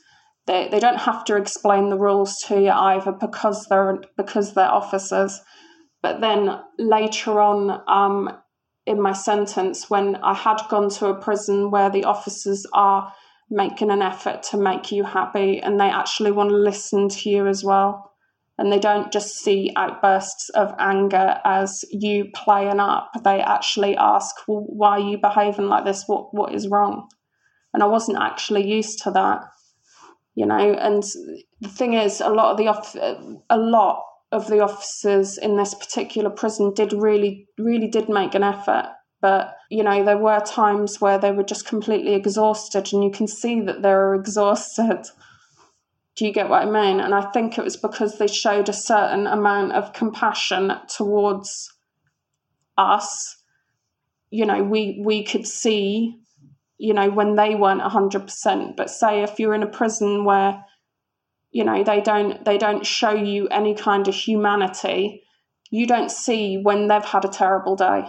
They, 0.48 0.68
they 0.70 0.80
don't 0.80 1.00
have 1.00 1.24
to 1.26 1.38
explain 1.38 1.90
the 1.90 1.98
rules 1.98 2.36
to 2.48 2.60
you 2.60 2.72
either 2.72 3.12
because 3.12 3.66
they're 3.70 4.02
because 4.18 4.54
they're 4.54 4.72
officers. 4.72 5.40
But 6.02 6.22
then 6.22 6.60
later 6.78 7.40
on 7.40 7.82
um, 7.88 8.30
in 8.86 9.02
my 9.02 9.14
sentence 9.14 9.90
when 9.90 10.16
I 10.18 10.34
had 10.34 10.62
gone 10.70 10.90
to 10.92 11.08
a 11.08 11.20
prison 11.20 11.72
where 11.72 11.90
the 11.90 12.06
officers 12.06 12.66
are 12.74 13.14
making 13.50 13.92
an 13.92 14.02
effort 14.02 14.44
to 14.44 14.58
make 14.58 14.92
you 14.92 15.04
happy 15.04 15.60
and 15.60 15.80
they 15.80 15.90
actually 15.90 16.32
want 16.32 16.50
to 16.50 16.56
listen 16.56 17.10
to 17.10 17.30
you 17.30 17.48
as 17.48 17.64
well. 17.64 18.14
And 18.58 18.72
they 18.72 18.80
don't 18.80 19.12
just 19.12 19.38
see 19.38 19.72
outbursts 19.78 20.50
of 20.50 20.76
anger 20.80 21.40
as 21.46 21.86
you 21.92 22.26
playing 22.34 22.82
up. 22.82 23.10
They 23.24 23.40
actually 23.40 23.96
ask, 23.96 24.36
well, 24.48 24.66
why 24.68 24.92
are 24.92 25.00
you 25.00 25.18
behaving 25.18 25.68
like 25.68 25.86
this? 25.86 26.04
What 26.08 26.34
what 26.34 26.54
is 26.54 26.68
wrong? 26.68 27.08
And 27.74 27.82
I 27.82 27.86
wasn't 27.86 28.18
actually 28.20 28.70
used 28.70 29.02
to 29.04 29.12
that, 29.12 29.46
you 30.36 30.46
know. 30.46 30.74
And 30.74 31.04
the 31.62 31.70
thing 31.70 31.94
is, 31.94 32.20
a 32.20 32.28
lot 32.28 32.52
of 32.52 32.58
the 32.58 33.42
a 33.50 33.58
lot 33.58 34.04
of 34.32 34.48
the 34.48 34.60
officers 34.60 35.38
in 35.38 35.56
this 35.56 35.74
particular 35.74 36.30
prison 36.30 36.74
did 36.74 36.94
really, 36.94 37.48
really 37.58 37.88
did 37.88 38.10
make 38.10 38.36
an 38.36 38.44
effort. 38.44 38.90
But, 39.22 39.56
you 39.70 39.84
know, 39.84 40.04
there 40.04 40.18
were 40.18 40.40
times 40.40 41.00
where 41.00 41.20
they 41.20 41.32
were 41.32 41.44
just 41.44 41.68
completely 41.68 42.16
exhausted, 42.16 42.92
and 42.92 43.04
you 43.04 43.12
can 43.12 43.28
see 43.28 43.62
that 43.62 43.82
they 43.82 43.90
were 43.90 44.16
exhausted. 44.16 45.04
Do 46.16 46.26
you 46.26 46.34
get 46.34 46.50
what 46.50 46.64
I 46.64 46.66
mean? 46.66 47.00
And 47.00 47.14
I 47.14 47.30
think 47.32 47.58
it 47.58 47.64
was 47.64 47.78
because 47.78 48.18
they 48.18 48.28
showed 48.28 48.68
a 48.68 48.74
certain 48.74 49.28
amount 49.28 49.74
of 49.74 49.94
compassion 49.94 50.74
towards 50.88 51.72
us. 52.78 53.38
You 54.32 54.46
know, 54.46 54.64
we 54.64 55.02
we 55.06 55.24
could 55.24 55.48
see, 55.48 56.20
you 56.78 56.94
know, 56.94 57.10
when 57.10 57.36
they 57.36 57.56
weren't 57.56 57.82
hundred 57.82 58.24
percent. 58.24 58.76
But 58.76 58.90
say 58.90 59.24
if 59.24 59.40
you're 59.40 59.54
in 59.54 59.64
a 59.64 59.68
prison 59.68 60.26
where 60.26 60.66
you 61.52 61.64
know 61.64 61.84
they 61.84 62.02
don't 62.02 62.44
they 62.46 62.58
don't 62.58 62.86
show 62.86 63.12
you 63.12 63.48
any 63.48 63.74
kind 63.74 64.08
of 64.08 64.16
humanity 64.16 65.24
you 65.72 65.86
don't 65.88 66.12
see 66.12 66.58
when 66.58 66.88
they've 66.88 67.04
had 67.04 67.26
a 67.26 67.30
terrible 67.30 67.76
day 67.76 68.04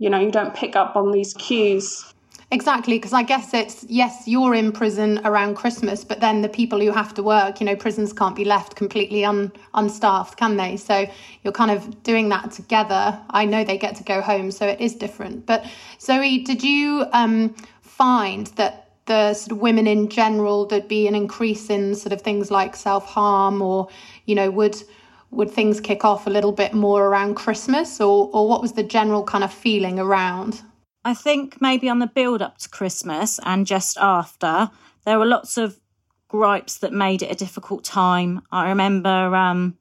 you 0.00 0.10
know 0.10 0.18
you 0.18 0.32
don't 0.32 0.54
pick 0.54 0.74
up 0.74 0.96
on 0.96 1.12
these 1.12 1.32
cues 1.34 2.10
Exactly, 2.52 2.96
because 2.96 3.12
I 3.12 3.22
guess 3.22 3.54
it's 3.54 3.84
yes, 3.88 4.24
you're 4.26 4.56
in 4.56 4.72
prison 4.72 5.20
around 5.24 5.54
Christmas, 5.54 6.02
but 6.02 6.18
then 6.18 6.42
the 6.42 6.48
people 6.48 6.80
who 6.80 6.90
have 6.90 7.14
to 7.14 7.22
work, 7.22 7.60
you 7.60 7.66
know, 7.66 7.76
prisons 7.76 8.12
can't 8.12 8.34
be 8.34 8.44
left 8.44 8.74
completely 8.74 9.24
un, 9.24 9.52
unstaffed, 9.74 10.36
can 10.36 10.56
they? 10.56 10.76
So 10.76 11.06
you're 11.44 11.52
kind 11.52 11.70
of 11.70 12.02
doing 12.02 12.28
that 12.30 12.50
together. 12.50 13.20
I 13.30 13.44
know 13.44 13.62
they 13.62 13.78
get 13.78 13.94
to 13.96 14.02
go 14.02 14.20
home, 14.20 14.50
so 14.50 14.66
it 14.66 14.80
is 14.80 14.96
different. 14.96 15.46
But 15.46 15.64
Zoe, 16.00 16.38
did 16.38 16.64
you 16.64 17.06
um, 17.12 17.54
find 17.82 18.48
that 18.56 18.90
the 19.06 19.32
sort 19.34 19.52
of 19.52 19.58
women 19.58 19.86
in 19.86 20.08
general, 20.08 20.66
there'd 20.66 20.88
be 20.88 21.06
an 21.06 21.14
increase 21.14 21.70
in 21.70 21.94
sort 21.94 22.12
of 22.12 22.20
things 22.20 22.50
like 22.50 22.74
self 22.74 23.06
harm, 23.06 23.62
or 23.62 23.88
you 24.26 24.34
know, 24.34 24.50
would 24.50 24.82
would 25.30 25.50
things 25.50 25.80
kick 25.80 26.04
off 26.04 26.26
a 26.26 26.30
little 26.30 26.52
bit 26.52 26.74
more 26.74 27.06
around 27.06 27.34
Christmas, 27.34 28.00
or 28.00 28.30
or 28.32 28.48
what 28.48 28.62
was 28.62 28.72
the 28.72 28.82
general 28.82 29.24
kind 29.24 29.44
of 29.44 29.52
feeling 29.52 29.98
around? 29.98 30.62
I 31.04 31.14
think 31.14 31.60
maybe 31.60 31.88
on 31.88 31.98
the 31.98 32.06
build 32.06 32.42
up 32.42 32.58
to 32.58 32.68
Christmas 32.68 33.40
and 33.44 33.66
just 33.66 33.96
after, 33.98 34.70
there 35.04 35.18
were 35.18 35.26
lots 35.26 35.56
of 35.56 35.80
gripes 36.28 36.78
that 36.78 36.92
made 36.92 37.22
it 37.22 37.32
a 37.32 37.34
difficult 37.34 37.84
time. 37.84 38.42
I 38.52 38.68
remember, 38.68 39.34
um, 39.34 39.78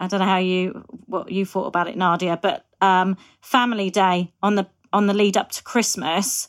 I 0.00 0.08
don't 0.08 0.20
know 0.20 0.26
how 0.26 0.38
you 0.38 0.84
what 1.06 1.30
you 1.30 1.46
thought 1.46 1.66
about 1.66 1.88
it, 1.88 1.96
Nadia, 1.96 2.38
but 2.40 2.66
um, 2.80 3.16
Family 3.40 3.90
Day 3.90 4.32
on 4.42 4.56
the 4.56 4.66
on 4.92 5.06
the 5.06 5.14
lead 5.14 5.36
up 5.36 5.50
to 5.52 5.62
Christmas 5.62 6.48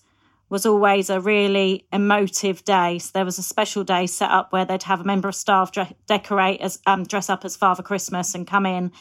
was 0.49 0.65
always 0.65 1.09
a 1.09 1.19
really 1.19 1.85
emotive 1.91 2.63
day. 2.63 2.99
So 2.99 3.11
there 3.13 3.25
was 3.25 3.39
a 3.39 3.43
special 3.43 3.83
day 3.83 4.05
set 4.05 4.29
up 4.29 4.53
where 4.53 4.65
they'd 4.65 4.83
have 4.83 5.01
a 5.01 5.05
member 5.05 5.27
of 5.27 5.35
staff 5.35 5.71
dre- 5.71 5.95
decorate 6.07 6.61
as 6.61 6.79
um, 6.85 7.03
dress 7.03 7.29
up 7.29 7.45
as 7.45 7.55
Father 7.55 7.83
Christmas 7.83 8.35
and 8.35 8.45
come 8.45 8.65
in, 8.65 8.91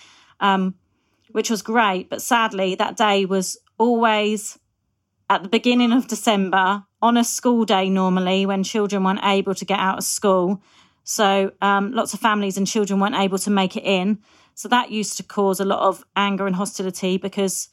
um, 0.41 0.75
which 1.33 1.51
was 1.51 1.63
great. 1.63 2.09
But 2.09 2.23
sadly, 2.23 2.75
that 2.77 2.97
day 2.97 3.27
was 3.27 3.59
always 3.79 4.59
at 5.29 5.43
the 5.43 5.49
beginning 5.49 5.93
of 5.93 6.09
December 6.09 6.85
on 7.03 7.17
a 7.17 7.25
school 7.25 7.65
day 7.65 7.91
normally 7.91 8.47
when 8.47 8.63
children 8.63 9.05
weren't 9.05 9.25
able 9.25 9.55
to 9.55 9.65
get 9.65 9.79
out 9.79 9.99
of 9.99 10.05
school. 10.05 10.63
So 11.03 11.53
um, 11.61 11.93
lots 11.93 12.15
of 12.15 12.21
families 12.21 12.57
and 12.57 12.67
children 12.67 13.01
weren't 13.01 13.17
able 13.17 13.39
to 13.39 13.51
make 13.51 13.77
it 13.77 13.85
in. 13.85 14.21
So 14.55 14.69
that 14.69 14.91
used 14.91 15.17
to 15.19 15.23
cause 15.23 15.61
a 15.61 15.65
lot 15.65 15.81
of 15.81 16.05
anger 16.17 16.47
and 16.47 16.57
hostility 16.57 17.19
because 17.19 17.69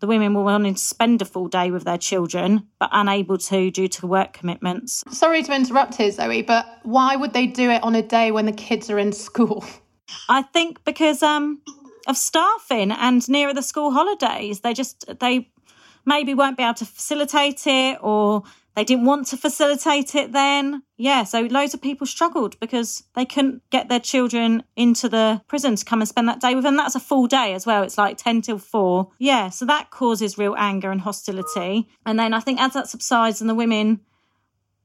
the 0.00 0.06
women 0.06 0.34
were 0.34 0.42
wanting 0.42 0.74
to 0.74 0.80
spend 0.80 1.22
a 1.22 1.24
full 1.24 1.48
day 1.48 1.70
with 1.70 1.84
their 1.84 1.98
children, 1.98 2.68
but 2.78 2.90
unable 2.92 3.38
to 3.38 3.70
due 3.70 3.88
to 3.88 4.06
work 4.06 4.32
commitments. 4.32 5.02
Sorry 5.10 5.42
to 5.42 5.54
interrupt 5.54 5.94
here, 5.94 6.10
Zoe, 6.10 6.42
but 6.42 6.66
why 6.82 7.16
would 7.16 7.32
they 7.32 7.46
do 7.46 7.70
it 7.70 7.82
on 7.82 7.94
a 7.94 8.02
day 8.02 8.30
when 8.30 8.46
the 8.46 8.52
kids 8.52 8.90
are 8.90 8.98
in 8.98 9.12
school? 9.12 9.64
I 10.28 10.42
think 10.42 10.84
because 10.84 11.22
um, 11.22 11.60
of 12.06 12.16
staffing 12.16 12.90
and 12.92 13.26
nearer 13.28 13.54
the 13.54 13.62
school 13.62 13.90
holidays, 13.90 14.60
they 14.60 14.74
just 14.74 15.18
they 15.20 15.50
maybe 16.04 16.34
won't 16.34 16.56
be 16.56 16.62
able 16.62 16.74
to 16.74 16.84
facilitate 16.84 17.66
it 17.66 17.98
or 18.02 18.42
they 18.76 18.84
didn't 18.84 19.04
want 19.04 19.28
to 19.28 19.36
facilitate 19.36 20.14
it 20.14 20.32
then. 20.32 20.82
Yeah, 20.96 21.24
so 21.24 21.42
loads 21.42 21.74
of 21.74 21.82
people 21.82 22.06
struggled 22.06 22.58
because 22.58 23.04
they 23.14 23.24
couldn't 23.24 23.62
get 23.70 23.88
their 23.88 24.00
children 24.00 24.64
into 24.76 25.08
the 25.08 25.42
prison 25.46 25.76
to 25.76 25.84
come 25.84 26.00
and 26.00 26.08
spend 26.08 26.28
that 26.28 26.40
day 26.40 26.54
with 26.54 26.64
them. 26.64 26.76
That's 26.76 26.94
a 26.94 27.00
full 27.00 27.26
day 27.26 27.54
as 27.54 27.66
well. 27.66 27.82
It's 27.82 27.98
like 27.98 28.18
10 28.18 28.42
till 28.42 28.58
4. 28.58 29.10
Yeah, 29.18 29.50
so 29.50 29.64
that 29.66 29.90
causes 29.90 30.38
real 30.38 30.54
anger 30.58 30.90
and 30.90 31.00
hostility. 31.00 31.88
And 32.04 32.18
then 32.18 32.34
I 32.34 32.40
think 32.40 32.60
as 32.60 32.72
that 32.72 32.88
subsides 32.88 33.40
and 33.40 33.48
the 33.48 33.54
women 33.54 34.00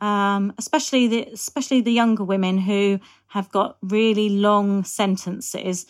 um, 0.01 0.53
especially 0.57 1.07
the 1.07 1.27
especially 1.33 1.81
the 1.81 1.91
younger 1.91 2.23
women 2.23 2.57
who 2.57 2.99
have 3.27 3.51
got 3.51 3.77
really 3.81 4.29
long 4.29 4.83
sentences, 4.83 5.85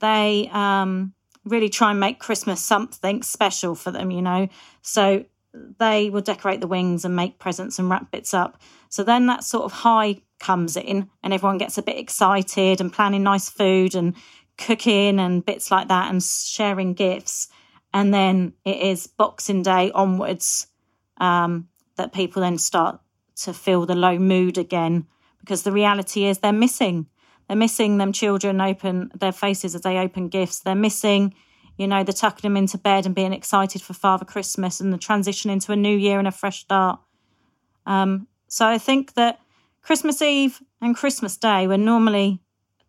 they 0.00 0.50
um, 0.52 1.14
really 1.44 1.68
try 1.68 1.90
and 1.92 2.00
make 2.00 2.18
Christmas 2.18 2.62
something 2.62 3.22
special 3.22 3.74
for 3.74 3.90
them, 3.90 4.10
you 4.10 4.22
know. 4.22 4.48
So 4.82 5.24
they 5.78 6.10
will 6.10 6.20
decorate 6.20 6.60
the 6.60 6.66
wings 6.66 7.04
and 7.04 7.16
make 7.16 7.38
presents 7.38 7.78
and 7.78 7.90
wrap 7.90 8.10
bits 8.10 8.34
up. 8.34 8.60
So 8.88 9.02
then 9.02 9.26
that 9.26 9.44
sort 9.44 9.64
of 9.64 9.72
high 9.72 10.22
comes 10.38 10.76
in 10.76 11.08
and 11.22 11.32
everyone 11.32 11.58
gets 11.58 11.78
a 11.78 11.82
bit 11.82 11.98
excited 11.98 12.80
and 12.80 12.92
planning 12.92 13.22
nice 13.22 13.48
food 13.48 13.94
and 13.94 14.14
cooking 14.58 15.18
and 15.18 15.44
bits 15.44 15.70
like 15.70 15.88
that 15.88 16.10
and 16.10 16.22
sharing 16.22 16.94
gifts. 16.94 17.48
And 17.92 18.12
then 18.12 18.52
it 18.64 18.78
is 18.78 19.06
Boxing 19.06 19.62
Day 19.62 19.90
onwards 19.92 20.66
um, 21.18 21.68
that 21.96 22.12
people 22.12 22.42
then 22.42 22.58
start 22.58 23.00
to 23.36 23.52
feel 23.52 23.86
the 23.86 23.94
low 23.94 24.18
mood 24.18 24.58
again 24.58 25.06
because 25.40 25.62
the 25.62 25.72
reality 25.72 26.24
is 26.24 26.38
they're 26.38 26.52
missing. 26.52 27.06
They're 27.48 27.56
missing 27.56 27.98
them 27.98 28.12
children 28.12 28.60
open 28.60 29.10
their 29.14 29.32
faces 29.32 29.74
as 29.74 29.82
they 29.82 29.98
open 29.98 30.28
gifts. 30.28 30.60
They're 30.60 30.74
missing 30.74 31.34
you 31.76 31.86
know, 31.86 32.02
the 32.02 32.12
tucking 32.12 32.42
them 32.42 32.56
into 32.56 32.78
bed 32.78 33.06
and 33.06 33.14
being 33.14 33.32
excited 33.32 33.82
for 33.82 33.92
Father 33.92 34.24
Christmas 34.24 34.80
and 34.80 34.92
the 34.92 34.98
transition 34.98 35.50
into 35.50 35.72
a 35.72 35.76
new 35.76 35.96
year 35.96 36.18
and 36.18 36.28
a 36.28 36.32
fresh 36.32 36.60
start. 36.60 37.00
Um, 37.84 38.26
so 38.48 38.66
I 38.66 38.78
think 38.78 39.14
that 39.14 39.40
Christmas 39.82 40.22
Eve 40.22 40.62
and 40.80 40.96
Christmas 40.96 41.36
Day 41.36 41.66
were 41.66 41.78
normally, 41.78 42.40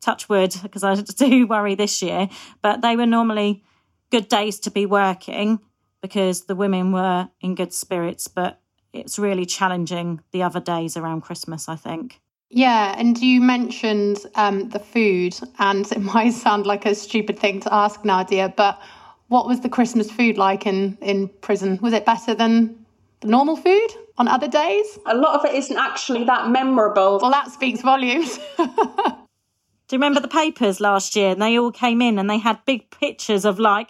touch 0.01 0.29
wood, 0.29 0.55
because 0.63 0.83
I 0.83 0.95
do 1.17 1.47
worry 1.47 1.75
this 1.75 2.01
year, 2.01 2.29
but 2.61 2.81
they 2.81 2.95
were 2.95 3.05
normally 3.05 3.63
good 4.09 4.27
days 4.29 4.59
to 4.61 4.71
be 4.71 4.85
working 4.85 5.59
because 6.01 6.45
the 6.45 6.55
women 6.55 6.91
were 6.91 7.29
in 7.41 7.55
good 7.55 7.73
spirits. 7.73 8.27
But 8.27 8.61
it's 8.93 9.19
really 9.19 9.45
challenging 9.45 10.21
the 10.31 10.43
other 10.43 10.59
days 10.59 10.95
around 10.95 11.21
Christmas, 11.21 11.67
I 11.67 11.75
think. 11.75 12.21
Yeah, 12.49 12.95
and 12.97 13.17
you 13.17 13.41
mentioned 13.41 14.19
um, 14.35 14.69
the 14.69 14.79
food, 14.79 15.37
and 15.59 15.89
it 15.91 16.01
might 16.01 16.33
sound 16.33 16.65
like 16.65 16.85
a 16.85 16.95
stupid 16.95 17.39
thing 17.39 17.59
to 17.61 17.73
ask, 17.73 18.03
Nadia, 18.05 18.53
but 18.55 18.81
what 19.27 19.47
was 19.47 19.59
the 19.61 19.69
Christmas 19.69 20.09
food 20.09 20.37
like 20.37 20.65
in, 20.65 20.97
in 21.01 21.27
prison? 21.41 21.79
Was 21.81 21.93
it 21.93 22.05
better 22.05 22.33
than 22.33 22.85
the 23.19 23.27
normal 23.27 23.57
food 23.57 23.89
on 24.17 24.27
other 24.27 24.47
days? 24.47 24.99
A 25.05 25.15
lot 25.15 25.39
of 25.39 25.45
it 25.45 25.55
isn't 25.55 25.77
actually 25.77 26.23
that 26.25 26.49
memorable. 26.49 27.19
Well, 27.21 27.31
that 27.31 27.51
speaks 27.51 27.81
volumes. 27.81 28.39
Do 28.57 29.95
you 29.95 29.99
remember 29.99 30.19
the 30.19 30.27
papers 30.27 30.79
last 30.79 31.15
year? 31.15 31.31
And 31.31 31.41
they 31.41 31.57
all 31.57 31.71
came 31.71 32.01
in 32.01 32.19
and 32.19 32.29
they 32.29 32.37
had 32.37 32.63
big 32.65 32.89
pictures 32.89 33.45
of 33.45 33.59
like 33.59 33.89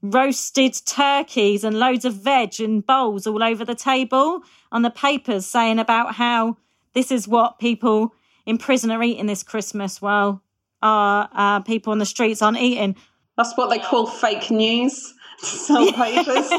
roasted 0.00 0.74
turkeys 0.86 1.64
and 1.64 1.78
loads 1.78 2.04
of 2.04 2.14
veg 2.14 2.60
and 2.60 2.86
bowls 2.86 3.26
all 3.26 3.42
over 3.42 3.64
the 3.64 3.74
table 3.74 4.42
on 4.70 4.82
the 4.82 4.90
papers 4.90 5.46
saying 5.46 5.78
about 5.78 6.14
how 6.14 6.56
this 6.94 7.10
is 7.10 7.28
what 7.28 7.58
people 7.58 8.14
in 8.46 8.58
prison 8.58 8.90
are 8.90 9.02
eating 9.02 9.26
this 9.26 9.42
Christmas 9.42 10.00
while 10.00 10.42
our 10.82 11.28
uh, 11.32 11.60
people 11.60 11.92
on 11.92 11.98
the 11.98 12.06
streets 12.06 12.42
aren't 12.42 12.58
eating. 12.58 12.96
That's 13.36 13.56
what 13.56 13.70
they 13.70 13.78
call 13.78 14.06
fake 14.06 14.50
news. 14.50 15.14
Sell 15.38 15.92
papers. 15.94 16.50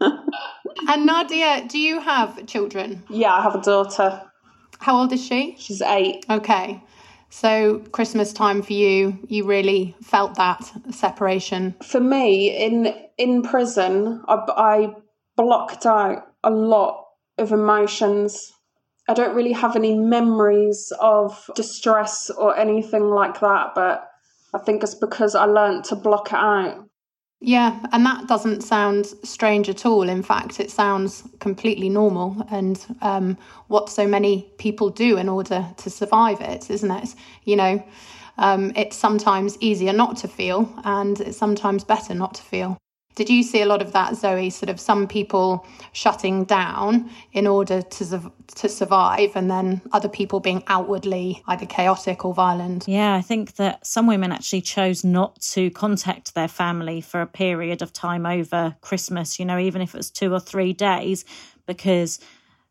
and 0.88 1.06
Nadia, 1.06 1.66
do 1.68 1.78
you 1.78 2.00
have 2.00 2.46
children? 2.46 3.02
Yeah, 3.10 3.34
I 3.34 3.42
have 3.42 3.54
a 3.54 3.60
daughter. 3.60 4.22
How 4.78 4.98
old 4.98 5.12
is 5.12 5.24
she? 5.24 5.56
She's 5.58 5.82
eight. 5.82 6.24
Okay. 6.30 6.82
So 7.30 7.80
Christmas 7.90 8.32
time 8.32 8.62
for 8.62 8.74
you, 8.74 9.18
you 9.26 9.44
really 9.44 9.96
felt 10.02 10.36
that 10.36 10.70
separation. 10.90 11.74
For 11.82 12.00
me, 12.00 12.56
in 12.56 12.94
in 13.18 13.42
prison, 13.42 14.22
I, 14.28 14.34
I 14.56 14.94
blocked 15.36 15.84
out 15.84 16.28
a 16.44 16.50
lot 16.50 17.04
of 17.36 17.50
emotions. 17.50 18.52
I 19.08 19.14
don't 19.14 19.34
really 19.34 19.52
have 19.52 19.76
any 19.76 19.98
memories 19.98 20.92
of 21.00 21.50
distress 21.54 22.30
or 22.30 22.56
anything 22.56 23.10
like 23.10 23.40
that, 23.40 23.72
but 23.74 24.08
I 24.54 24.58
think 24.58 24.82
it's 24.82 24.94
because 24.94 25.34
I 25.34 25.44
learned 25.44 25.84
to 25.84 25.96
block 25.96 26.28
it 26.28 26.38
out. 26.38 26.88
Yeah, 27.40 27.78
and 27.92 28.06
that 28.06 28.26
doesn't 28.26 28.62
sound 28.62 29.06
strange 29.22 29.68
at 29.68 29.84
all. 29.84 30.08
In 30.08 30.22
fact, 30.22 30.60
it 30.60 30.70
sounds 30.70 31.24
completely 31.40 31.90
normal 31.90 32.46
and 32.50 32.82
um, 33.02 33.36
what 33.68 33.90
so 33.90 34.06
many 34.06 34.50
people 34.56 34.88
do 34.88 35.18
in 35.18 35.28
order 35.28 35.66
to 35.76 35.90
survive 35.90 36.40
it, 36.40 36.70
isn't 36.70 36.90
it? 36.90 37.14
You 37.44 37.56
know, 37.56 37.84
um, 38.38 38.72
it's 38.76 38.96
sometimes 38.96 39.58
easier 39.60 39.92
not 39.92 40.16
to 40.18 40.28
feel, 40.28 40.72
and 40.84 41.20
it's 41.20 41.36
sometimes 41.36 41.84
better 41.84 42.14
not 42.14 42.34
to 42.34 42.42
feel. 42.42 42.78
Did 43.14 43.30
you 43.30 43.42
see 43.42 43.62
a 43.62 43.66
lot 43.66 43.80
of 43.80 43.92
that, 43.92 44.16
Zoe? 44.16 44.50
Sort 44.50 44.70
of 44.70 44.80
some 44.80 45.06
people 45.06 45.66
shutting 45.92 46.44
down 46.44 47.10
in 47.32 47.46
order 47.46 47.82
to 47.82 48.32
to 48.56 48.68
survive, 48.68 49.30
and 49.34 49.50
then 49.50 49.80
other 49.92 50.08
people 50.08 50.40
being 50.40 50.62
outwardly 50.66 51.42
either 51.46 51.66
chaotic 51.66 52.24
or 52.24 52.34
violent. 52.34 52.88
Yeah, 52.88 53.14
I 53.14 53.22
think 53.22 53.54
that 53.56 53.86
some 53.86 54.06
women 54.06 54.32
actually 54.32 54.62
chose 54.62 55.04
not 55.04 55.40
to 55.52 55.70
contact 55.70 56.34
their 56.34 56.48
family 56.48 57.00
for 57.00 57.20
a 57.20 57.26
period 57.26 57.82
of 57.82 57.92
time 57.92 58.26
over 58.26 58.76
Christmas. 58.80 59.38
You 59.38 59.44
know, 59.44 59.58
even 59.58 59.80
if 59.80 59.94
it 59.94 59.98
was 59.98 60.10
two 60.10 60.32
or 60.32 60.40
three 60.40 60.72
days, 60.72 61.24
because 61.66 62.18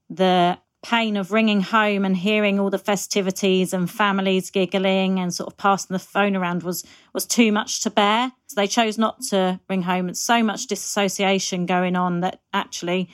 the 0.10 0.58
pain 0.84 1.16
of 1.16 1.32
ringing 1.32 1.62
home 1.62 2.04
and 2.06 2.16
hearing 2.16 2.60
all 2.60 2.70
the 2.70 2.78
festivities 2.78 3.74
and 3.74 3.90
families 3.90 4.52
giggling 4.52 5.18
and 5.20 5.34
sort 5.34 5.52
of 5.52 5.58
passing 5.58 5.94
the 5.94 6.00
phone 6.00 6.36
around 6.36 6.62
was 6.62 6.86
was 7.13 7.25
too 7.25 7.52
much 7.52 7.82
to 7.82 7.90
bear. 7.90 8.32
So 8.48 8.56
they 8.56 8.68
chose 8.68 8.98
not 8.98 9.22
to 9.30 9.60
ring 9.70 9.82
home. 9.82 10.10
It's 10.10 10.22
so 10.22 10.44
much 10.44 10.68
disassociation 10.68 11.66
going 11.66 11.96
on 11.96 12.20
that 12.20 12.42
actually 12.54 13.10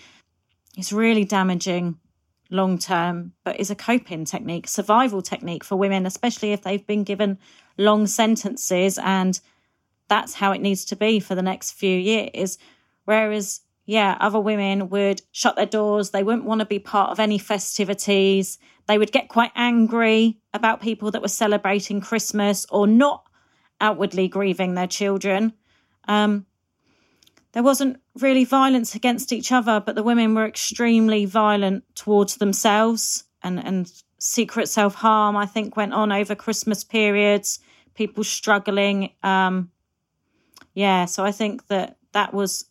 it's 0.75 0.91
really 0.91 1.23
damaging 1.23 1.99
long 2.49 2.79
term, 2.79 3.33
but 3.43 3.59
is 3.59 3.69
a 3.69 3.75
coping 3.75 4.25
technique, 4.25 4.67
survival 4.67 5.21
technique 5.21 5.63
for 5.63 5.75
women, 5.75 6.05
especially 6.05 6.51
if 6.51 6.63
they've 6.63 6.85
been 6.85 7.03
given 7.03 7.37
long 7.77 8.07
sentences 8.07 8.97
and 8.97 9.39
that's 10.07 10.33
how 10.33 10.51
it 10.51 10.61
needs 10.61 10.83
to 10.85 10.95
be 10.95 11.19
for 11.19 11.35
the 11.35 11.43
next 11.43 11.73
few 11.73 11.95
years. 11.95 12.57
Whereas 13.05 13.61
yeah, 13.89 14.15
other 14.19 14.39
women 14.39 14.89
would 14.89 15.23
shut 15.31 15.55
their 15.55 15.65
doors. 15.65 16.11
They 16.11 16.21
wouldn't 16.21 16.45
want 16.45 16.59
to 16.59 16.65
be 16.65 16.77
part 16.77 17.09
of 17.09 17.19
any 17.19 17.39
festivities. 17.39 18.59
They 18.87 18.99
would 18.99 19.11
get 19.11 19.29
quite 19.29 19.51
angry 19.55 20.37
about 20.53 20.79
people 20.79 21.09
that 21.09 21.23
were 21.23 21.27
celebrating 21.27 21.99
Christmas 21.99 22.67
or 22.69 22.85
not 22.85 23.23
outwardly 23.81 24.27
grieving 24.27 24.75
their 24.75 24.85
children. 24.85 25.53
Um, 26.07 26.45
there 27.53 27.63
wasn't 27.63 27.99
really 28.19 28.45
violence 28.45 28.93
against 28.93 29.33
each 29.33 29.51
other, 29.51 29.81
but 29.83 29.95
the 29.95 30.03
women 30.03 30.35
were 30.35 30.45
extremely 30.45 31.25
violent 31.25 31.83
towards 31.95 32.35
themselves 32.35 33.23
and, 33.41 33.57
and 33.57 33.91
secret 34.19 34.69
self 34.69 34.93
harm, 34.93 35.35
I 35.35 35.47
think, 35.47 35.75
went 35.75 35.93
on 35.95 36.11
over 36.11 36.35
Christmas 36.35 36.83
periods, 36.83 37.57
people 37.95 38.23
struggling. 38.23 39.13
Um, 39.23 39.71
yeah, 40.75 41.05
so 41.05 41.25
I 41.25 41.31
think 41.31 41.65
that 41.69 41.97
that 42.11 42.35
was 42.35 42.68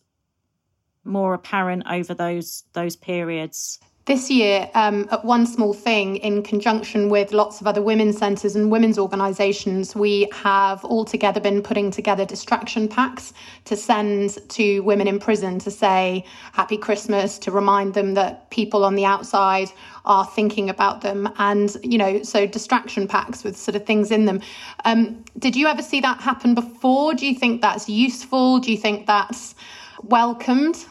more 1.09 1.33
apparent 1.33 1.83
over 1.89 2.13
those 2.13 2.63
those 2.73 2.95
periods? 2.95 3.79
This 4.09 4.31
year, 4.31 4.67
um, 4.73 5.07
at 5.11 5.23
One 5.23 5.45
Small 5.45 5.71
Thing, 5.71 6.15
in 6.15 6.41
conjunction 6.41 7.09
with 7.09 7.31
lots 7.31 7.61
of 7.61 7.67
other 7.67 7.83
women's 7.83 8.17
centres 8.17 8.55
and 8.55 8.71
women's 8.71 8.97
organisations, 8.97 9.95
we 9.95 10.27
have 10.33 10.83
all 10.83 11.05
together 11.05 11.39
been 11.39 11.61
putting 11.61 11.91
together 11.91 12.25
distraction 12.25 12.87
packs 12.87 13.33
to 13.65 13.75
send 13.75 14.39
to 14.49 14.79
women 14.79 15.07
in 15.07 15.19
prison 15.19 15.59
to 15.59 15.69
say 15.69 16.25
Happy 16.53 16.75
Christmas, 16.75 17.37
to 17.37 17.51
remind 17.51 17.93
them 17.93 18.15
that 18.15 18.49
people 18.49 18.83
on 18.83 18.95
the 18.95 19.05
outside 19.05 19.71
are 20.05 20.25
thinking 20.25 20.71
about 20.71 21.01
them. 21.01 21.31
And, 21.37 21.77
you 21.83 21.99
know, 21.99 22.23
so 22.23 22.47
distraction 22.47 23.07
packs 23.07 23.43
with 23.43 23.55
sort 23.55 23.75
of 23.75 23.85
things 23.85 24.09
in 24.09 24.25
them. 24.25 24.41
Um, 24.85 25.23
did 25.37 25.55
you 25.55 25.67
ever 25.67 25.83
see 25.83 25.99
that 25.99 26.19
happen 26.19 26.55
before? 26.55 27.13
Do 27.13 27.27
you 27.27 27.35
think 27.35 27.61
that's 27.61 27.87
useful? 27.87 28.57
Do 28.57 28.71
you 28.71 28.77
think 28.77 29.05
that's 29.05 29.53
welcomed? 30.01 30.83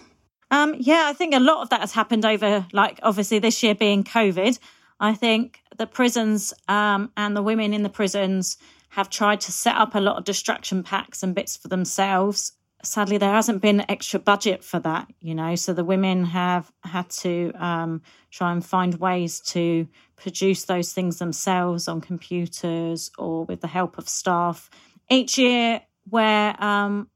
Um, 0.50 0.74
yeah, 0.78 1.04
I 1.06 1.12
think 1.12 1.34
a 1.34 1.40
lot 1.40 1.62
of 1.62 1.70
that 1.70 1.80
has 1.80 1.92
happened 1.92 2.24
over, 2.24 2.66
like, 2.72 3.00
obviously 3.02 3.38
this 3.38 3.62
year 3.62 3.74
being 3.74 4.04
COVID. 4.04 4.58
I 5.00 5.14
think 5.14 5.60
the 5.76 5.86
prisons 5.86 6.54
um, 6.68 7.12
and 7.16 7.36
the 7.36 7.42
women 7.42 7.74
in 7.74 7.82
the 7.82 7.88
prisons 7.88 8.56
have 8.90 9.10
tried 9.10 9.40
to 9.42 9.52
set 9.52 9.76
up 9.76 9.94
a 9.94 10.00
lot 10.00 10.16
of 10.16 10.24
distraction 10.24 10.82
packs 10.82 11.22
and 11.22 11.34
bits 11.34 11.56
for 11.56 11.68
themselves. 11.68 12.52
Sadly, 12.82 13.18
there 13.18 13.32
hasn't 13.32 13.60
been 13.60 13.84
extra 13.90 14.20
budget 14.20 14.64
for 14.64 14.78
that, 14.80 15.08
you 15.20 15.34
know, 15.34 15.56
so 15.56 15.72
the 15.72 15.84
women 15.84 16.24
have 16.24 16.72
had 16.84 17.10
to 17.10 17.52
um, 17.56 18.02
try 18.30 18.52
and 18.52 18.64
find 18.64 18.94
ways 18.94 19.40
to 19.40 19.86
produce 20.16 20.64
those 20.64 20.92
things 20.92 21.18
themselves 21.18 21.88
on 21.88 22.00
computers 22.00 23.10
or 23.18 23.44
with 23.44 23.60
the 23.60 23.66
help 23.66 23.98
of 23.98 24.08
staff. 24.08 24.70
Each 25.10 25.36
year, 25.36 25.82
where 26.08 26.60
um, 26.62 27.08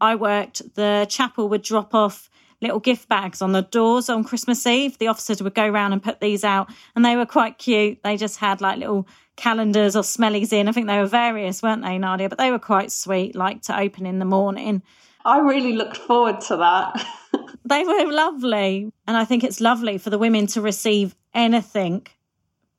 I 0.00 0.16
worked, 0.16 0.74
the 0.74 1.06
chapel 1.08 1.48
would 1.50 1.62
drop 1.62 1.94
off 1.94 2.30
little 2.64 2.80
gift 2.80 3.08
bags 3.08 3.40
on 3.40 3.52
the 3.52 3.62
doors 3.62 4.08
on 4.08 4.24
Christmas 4.24 4.66
Eve. 4.66 4.98
The 4.98 5.06
officers 5.06 5.42
would 5.42 5.54
go 5.54 5.66
around 5.66 5.92
and 5.92 6.02
put 6.02 6.20
these 6.20 6.42
out, 6.42 6.70
and 6.96 7.04
they 7.04 7.16
were 7.16 7.26
quite 7.26 7.58
cute. 7.58 8.02
They 8.02 8.16
just 8.16 8.38
had 8.38 8.60
like 8.60 8.78
little 8.78 9.06
calendars 9.36 9.94
or 9.94 10.02
smellies 10.02 10.52
in. 10.52 10.68
I 10.68 10.72
think 10.72 10.86
they 10.86 10.98
were 10.98 11.06
various, 11.06 11.62
weren't 11.62 11.82
they, 11.82 11.98
Nadia? 11.98 12.28
But 12.28 12.38
they 12.38 12.50
were 12.50 12.58
quite 12.58 12.90
sweet, 12.90 13.36
like 13.36 13.62
to 13.62 13.78
open 13.78 14.06
in 14.06 14.18
the 14.18 14.24
morning. 14.24 14.82
I 15.24 15.38
really 15.38 15.74
looked 15.74 15.96
forward 15.96 16.40
to 16.42 16.56
that. 16.56 17.06
they 17.64 17.84
were 17.84 18.12
lovely. 18.12 18.92
And 19.06 19.16
I 19.16 19.24
think 19.24 19.42
it's 19.42 19.60
lovely 19.60 19.98
for 19.98 20.10
the 20.10 20.18
women 20.18 20.46
to 20.48 20.60
receive 20.60 21.14
anything. 21.32 22.06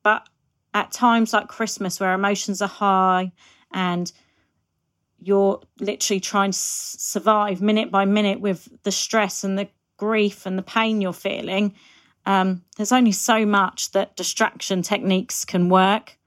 But 0.03 0.27
at 0.73 0.91
times 0.91 1.33
like 1.33 1.47
Christmas, 1.47 1.99
where 1.99 2.13
emotions 2.13 2.61
are 2.61 2.67
high 2.67 3.31
and 3.73 4.11
you're 5.19 5.59
literally 5.79 6.19
trying 6.19 6.51
to 6.51 6.57
survive 6.57 7.61
minute 7.61 7.89
by 7.89 8.05
minute 8.05 8.39
with 8.39 8.69
the 8.83 8.91
stress 8.91 9.43
and 9.43 9.57
the 9.57 9.67
grief 9.97 10.45
and 10.45 10.57
the 10.57 10.63
pain 10.63 11.01
you're 11.01 11.13
feeling. 11.13 11.73
Um, 12.25 12.63
there's 12.77 12.91
only 12.91 13.11
so 13.11 13.45
much 13.45 13.91
that 13.91 14.15
distraction 14.15 14.81
techniques 14.81 15.45
can 15.45 15.69
work. 15.69 16.17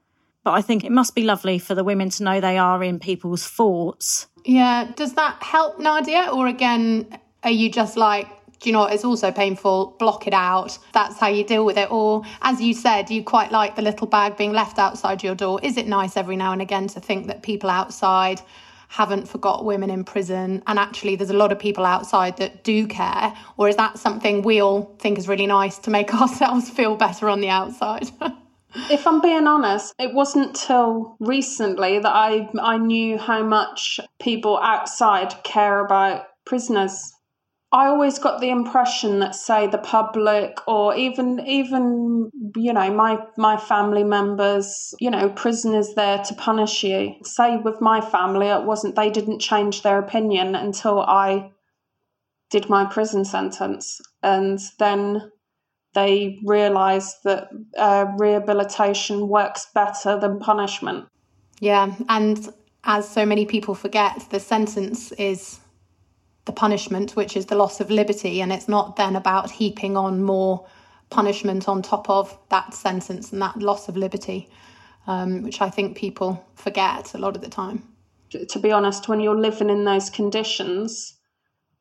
But 0.43 0.51
I 0.51 0.61
think 0.61 0.85
it 0.85 0.91
must 0.91 1.15
be 1.15 1.23
lovely 1.23 1.59
for 1.59 1.75
the 1.75 1.83
women 1.83 2.09
to 2.11 2.23
know 2.23 2.39
they 2.39 2.57
are 2.57 2.81
in 2.83 2.99
people's 2.99 3.45
thoughts. 3.45 4.27
Yeah. 4.45 4.89
Does 4.95 5.13
that 5.13 5.43
help, 5.43 5.79
Nadia? 5.79 6.29
Or 6.31 6.47
again, 6.47 7.19
are 7.43 7.51
you 7.51 7.69
just 7.69 7.97
like, 7.97 8.27
do 8.59 8.69
you 8.69 8.73
know 8.73 8.79
what? 8.79 8.93
It's 8.93 9.05
also 9.05 9.31
painful. 9.31 9.97
Block 9.99 10.27
it 10.27 10.33
out. 10.33 10.77
That's 10.93 11.17
how 11.19 11.27
you 11.27 11.43
deal 11.43 11.65
with 11.65 11.77
it. 11.77 11.91
Or, 11.91 12.23
as 12.41 12.61
you 12.61 12.73
said, 12.73 13.09
you 13.09 13.23
quite 13.23 13.51
like 13.51 13.75
the 13.75 13.81
little 13.81 14.07
bag 14.07 14.37
being 14.37 14.53
left 14.53 14.79
outside 14.79 15.23
your 15.23 15.35
door. 15.35 15.59
Is 15.61 15.77
it 15.77 15.87
nice 15.87 16.15
every 16.17 16.35
now 16.35 16.53
and 16.53 16.61
again 16.61 16.87
to 16.87 16.99
think 16.99 17.27
that 17.27 17.41
people 17.41 17.69
outside 17.69 18.41
haven't 18.89 19.27
forgot 19.27 19.63
women 19.63 19.89
in 19.89 20.03
prison. 20.03 20.61
And 20.67 20.77
actually 20.77 21.15
there's 21.15 21.29
a 21.29 21.37
lot 21.37 21.51
of 21.51 21.59
people 21.59 21.85
outside 21.85 22.37
that 22.37 22.63
do 22.63 22.87
care. 22.87 23.33
Or 23.55 23.69
is 23.69 23.75
that 23.77 23.97
something 23.97 24.41
we 24.41 24.61
all 24.61 24.95
think 24.99 25.17
is 25.17 25.27
really 25.27 25.47
nice 25.47 25.77
to 25.79 25.91
make 25.91 26.13
ourselves 26.21 26.69
feel 26.69 26.95
better 26.95 27.29
on 27.29 27.39
the 27.39 27.49
outside? 27.49 28.09
If 28.91 29.07
i'm 29.07 29.19
being 29.19 29.47
honest 29.47 29.95
it 29.97 30.13
wasn't 30.13 30.55
till 30.55 31.15
recently 31.19 31.97
that 31.97 32.13
i 32.13 32.47
i 32.61 32.77
knew 32.77 33.17
how 33.17 33.41
much 33.41 33.99
people 34.19 34.59
outside 34.59 35.33
care 35.43 35.83
about 35.83 36.25
prisoners 36.45 37.13
I 37.71 37.85
always 37.85 38.17
got 38.17 38.41
the 38.41 38.49
impression 38.49 39.19
that, 39.19 39.35
say, 39.35 39.67
the 39.67 39.77
public 39.77 40.57
or 40.67 40.95
even 40.95 41.39
even 41.45 42.31
you 42.55 42.73
know 42.73 42.91
my 42.91 43.19
my 43.37 43.57
family 43.57 44.03
members, 44.03 44.95
you 44.99 45.11
know, 45.11 45.29
prisoners 45.29 45.93
there 45.93 46.17
to 46.23 46.33
punish 46.33 46.83
you. 46.83 47.15
Say 47.23 47.57
with 47.57 47.79
my 47.79 48.01
family, 48.01 48.47
it 48.47 48.63
wasn't. 48.63 48.95
They 48.95 49.11
didn't 49.11 49.39
change 49.39 49.83
their 49.83 49.99
opinion 49.99 50.55
until 50.55 51.01
I 51.01 51.51
did 52.49 52.69
my 52.69 52.85
prison 52.85 53.23
sentence, 53.23 54.01
and 54.23 54.59
then 54.79 55.31
they 55.93 56.39
realised 56.43 57.17
that 57.23 57.49
uh, 57.77 58.05
rehabilitation 58.17 59.27
works 59.27 59.67
better 59.75 60.19
than 60.19 60.39
punishment. 60.39 61.05
Yeah, 61.59 61.93
and 62.07 62.51
as 62.83 63.07
so 63.07 63.27
many 63.27 63.45
people 63.45 63.75
forget, 63.75 64.25
the 64.31 64.39
sentence 64.39 65.11
is 65.13 65.59
the 66.49 66.53
punishment, 66.53 67.15
which 67.15 67.37
is 67.37 67.45
the 67.45 67.55
loss 67.55 67.79
of 67.79 67.91
liberty. 67.91 68.41
And 68.41 68.51
it's 68.51 68.67
not 68.67 68.95
then 68.95 69.15
about 69.15 69.51
heaping 69.51 69.95
on 69.95 70.23
more 70.23 70.65
punishment 71.11 71.69
on 71.69 71.83
top 71.83 72.09
of 72.09 72.35
that 72.49 72.73
sentence 72.73 73.31
and 73.31 73.39
that 73.39 73.57
loss 73.57 73.87
of 73.87 73.95
liberty, 73.95 74.49
um, 75.05 75.43
which 75.43 75.61
I 75.61 75.69
think 75.69 75.95
people 75.95 76.43
forget 76.55 77.13
a 77.13 77.19
lot 77.19 77.35
of 77.35 77.43
the 77.43 77.49
time. 77.49 77.83
To 78.31 78.59
be 78.59 78.71
honest, 78.71 79.07
when 79.07 79.19
you're 79.19 79.39
living 79.39 79.69
in 79.69 79.85
those 79.85 80.09
conditions, 80.09 81.18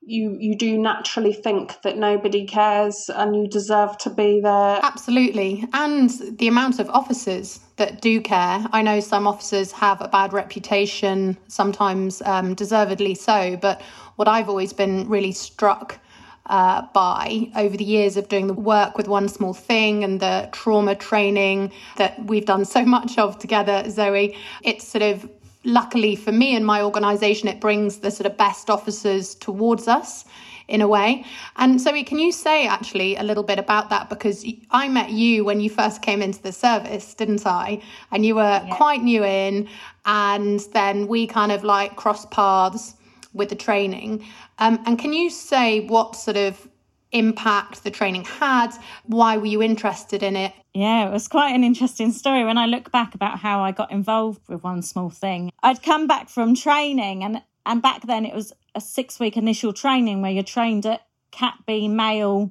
you 0.09 0.37
you 0.41 0.57
do 0.57 0.79
naturally 0.79 1.35
think 1.35 1.83
that 1.83 1.99
nobody 1.99 2.47
cares 2.47 3.11
and 3.15 3.37
you 3.37 3.47
deserve 3.47 3.99
to 3.99 4.11
be 4.11 4.41
there. 4.41 4.81
Absolutely. 4.83 5.65
And 5.75 6.11
the 6.39 6.49
amount 6.49 6.79
of 6.79 6.89
officers 6.91 7.61
that 7.77 8.01
do 8.01 8.21
care. 8.21 8.67
I 8.73 8.83
know 8.83 9.01
some 9.01 9.27
officers 9.27 9.71
have 9.73 10.01
a 10.01 10.09
bad 10.09 10.33
reputation, 10.33 11.37
sometimes 11.47 12.23
um, 12.23 12.55
deservedly 12.55 13.15
so, 13.15 13.57
but 13.57 13.83
what 14.17 14.27
I've 14.27 14.49
always 14.49 14.73
been 14.73 15.09
really 15.09 15.33
struck 15.33 16.01
uh, 16.47 16.83
by 16.95 17.51
over 17.57 17.77
the 17.77 17.85
years 17.85 18.17
of 18.17 18.29
doing 18.29 18.47
the 18.47 18.55
work 18.55 18.97
with 18.97 19.07
One 19.07 19.29
Small 19.29 19.53
Thing 19.53 20.03
and 20.03 20.21
the 20.21 20.49
trauma 20.53 20.95
training 20.95 21.73
that 21.97 22.25
we've 22.25 22.47
done 22.47 22.65
so 22.65 22.85
much 22.97 23.19
of 23.19 23.39
together, 23.39 23.89
Zoe. 23.91 24.37
It's 24.63 24.89
sort 24.89 25.03
of 25.03 25.29
luckily 25.69 26.17
for 26.17 26.33
me 26.33 26.57
and 26.57 26.67
my 26.67 26.83
organization, 26.83 27.49
it 27.49 27.61
brings 27.61 27.99
the 27.99 28.11
sort 28.11 28.27
of 28.27 28.37
best 28.37 28.71
officers 28.71 29.35
towards 29.37 29.87
us 29.87 30.25
in 30.67 30.81
a 30.83 30.89
way. 30.89 31.25
And 31.57 31.81
Zoe, 31.81 32.05
can 32.05 32.19
you 32.19 32.31
say 32.31 32.67
actually 32.67 33.17
a 33.17 33.23
little 33.23 33.43
bit 33.43 33.59
about 33.59 33.91
that? 33.91 34.09
Because 34.09 34.45
I 34.71 34.89
met 34.89 35.11
you 35.11 35.45
when 35.45 35.61
you 35.61 35.71
first 35.71 36.03
came 36.03 36.21
into 36.23 36.43
the 36.43 36.53
service, 36.53 37.15
didn't 37.15 37.47
I? 37.47 37.83
And 38.11 38.25
you 38.25 38.35
were 38.35 38.63
yeah. 38.65 38.77
quite 38.77 39.03
new 39.03 39.25
in, 39.25 39.69
and 40.05 40.61
then 40.73 41.07
we 41.07 41.27
kind 41.27 41.53
of 41.53 41.65
like 41.65 41.97
crossed 41.97 42.31
paths 42.31 42.95
with 43.33 43.49
the 43.49 43.57
training. 43.57 44.27
Um, 44.59 44.83
and 44.87 44.99
can 44.99 45.13
you 45.13 45.31
say 45.31 45.87
what 45.87 46.17
sort 46.17 46.37
of 46.37 46.68
impact 47.13 47.85
the 47.85 47.91
training 47.91 48.25
had? 48.25 48.71
Why 49.05 49.37
were 49.37 49.47
you 49.47 49.63
interested 49.63 50.23
in 50.23 50.37
it? 50.37 50.53
Yeah, 50.75 51.09
it 51.09 51.13
was 51.13 51.29
quite 51.29 51.55
an 51.55 51.65
interesting 51.65 52.13
story 52.13 52.45
when 52.45 52.59
I 52.59 52.67
look 52.67 52.93
back 52.93 53.15
about 53.15 53.39
how 53.39 53.61
I 53.61 53.73
got 53.73 53.91
involved 53.91 54.43
with 54.49 54.63
one 54.63 54.83
small 54.83 55.11
thing. 55.11 55.51
I'd 55.63 55.83
come 55.83 56.07
back 56.07 56.29
from 56.29 56.55
training 56.55 57.25
and 57.25 57.43
and 57.67 57.83
back 57.83 58.07
then 58.07 58.25
it 58.25 58.35
was 58.35 58.53
a 58.75 58.81
6 58.81 59.21
week 59.21 59.37
initial 59.37 59.73
training 59.73 60.23
where 60.23 60.31
you're 60.31 60.43
trained 60.43 60.87
at 60.87 61.07
cat 61.31 61.55
B 61.67 61.89
male 61.89 62.51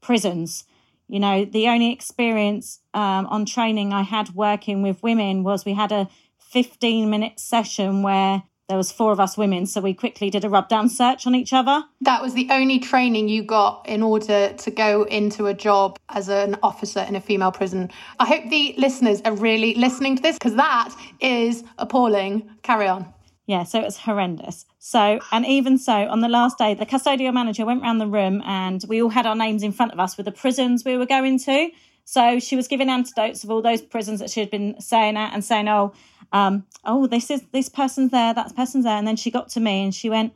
prisons. 0.00 0.64
You 1.08 1.20
know, 1.20 1.44
the 1.44 1.68
only 1.68 1.92
experience 1.92 2.80
um, 2.92 3.26
on 3.26 3.46
training 3.46 3.92
I 3.92 4.02
had 4.02 4.34
working 4.34 4.82
with 4.82 5.02
women 5.02 5.42
was 5.42 5.64
we 5.64 5.74
had 5.74 5.92
a 5.92 6.08
15 6.38 7.08
minute 7.08 7.40
session 7.40 8.02
where 8.02 8.42
there 8.68 8.76
was 8.78 8.90
four 8.90 9.12
of 9.12 9.20
us 9.20 9.36
women 9.36 9.66
so 9.66 9.80
we 9.80 9.92
quickly 9.92 10.30
did 10.30 10.44
a 10.44 10.48
rub 10.48 10.68
down 10.68 10.88
search 10.88 11.26
on 11.26 11.34
each 11.34 11.52
other. 11.52 11.84
That 12.00 12.22
was 12.22 12.34
the 12.34 12.48
only 12.50 12.78
training 12.78 13.28
you 13.28 13.42
got 13.42 13.86
in 13.86 14.02
order 14.02 14.52
to 14.52 14.70
go 14.70 15.02
into 15.04 15.46
a 15.46 15.54
job 15.54 15.98
as 16.08 16.28
an 16.28 16.56
officer 16.62 17.00
in 17.00 17.16
a 17.16 17.20
female 17.20 17.52
prison. 17.52 17.90
I 18.18 18.26
hope 18.26 18.48
the 18.48 18.74
listeners 18.78 19.20
are 19.24 19.34
really 19.34 19.74
listening 19.74 20.16
to 20.16 20.22
this 20.22 20.36
because 20.36 20.56
that 20.56 20.94
is 21.20 21.62
appalling. 21.78 22.48
Carry 22.62 22.88
on. 22.88 23.12
Yeah 23.46 23.64
so 23.64 23.80
it 23.80 23.84
was 23.84 23.98
horrendous. 23.98 24.64
So 24.78 25.20
and 25.30 25.44
even 25.44 25.76
so 25.76 26.08
on 26.08 26.20
the 26.20 26.28
last 26.28 26.56
day 26.56 26.72
the 26.74 26.86
custodial 26.86 27.34
manager 27.34 27.66
went 27.66 27.82
round 27.82 28.00
the 28.00 28.06
room 28.06 28.42
and 28.46 28.82
we 28.88 29.02
all 29.02 29.10
had 29.10 29.26
our 29.26 29.36
names 29.36 29.62
in 29.62 29.72
front 29.72 29.92
of 29.92 30.00
us 30.00 30.16
with 30.16 30.24
the 30.24 30.32
prisons 30.32 30.84
we 30.84 30.96
were 30.96 31.06
going 31.06 31.38
to. 31.40 31.70
So 32.04 32.38
she 32.38 32.54
was 32.54 32.68
giving 32.68 32.90
antidotes 32.90 33.44
of 33.44 33.50
all 33.50 33.62
those 33.62 33.80
prisons 33.80 34.20
that 34.20 34.30
she 34.30 34.40
had 34.40 34.50
been 34.50 34.78
saying 34.80 35.16
at 35.16 35.32
and 35.32 35.42
saying, 35.42 35.68
"Oh, 35.68 35.94
um, 36.32 36.66
oh, 36.84 37.06
this 37.06 37.30
is 37.30 37.42
this 37.52 37.68
person's 37.68 38.10
there, 38.10 38.34
that 38.34 38.54
person's 38.54 38.84
there." 38.84 38.96
And 38.96 39.06
then 39.06 39.16
she 39.16 39.30
got 39.30 39.48
to 39.50 39.60
me 39.60 39.84
and 39.84 39.94
she 39.94 40.10
went, 40.10 40.32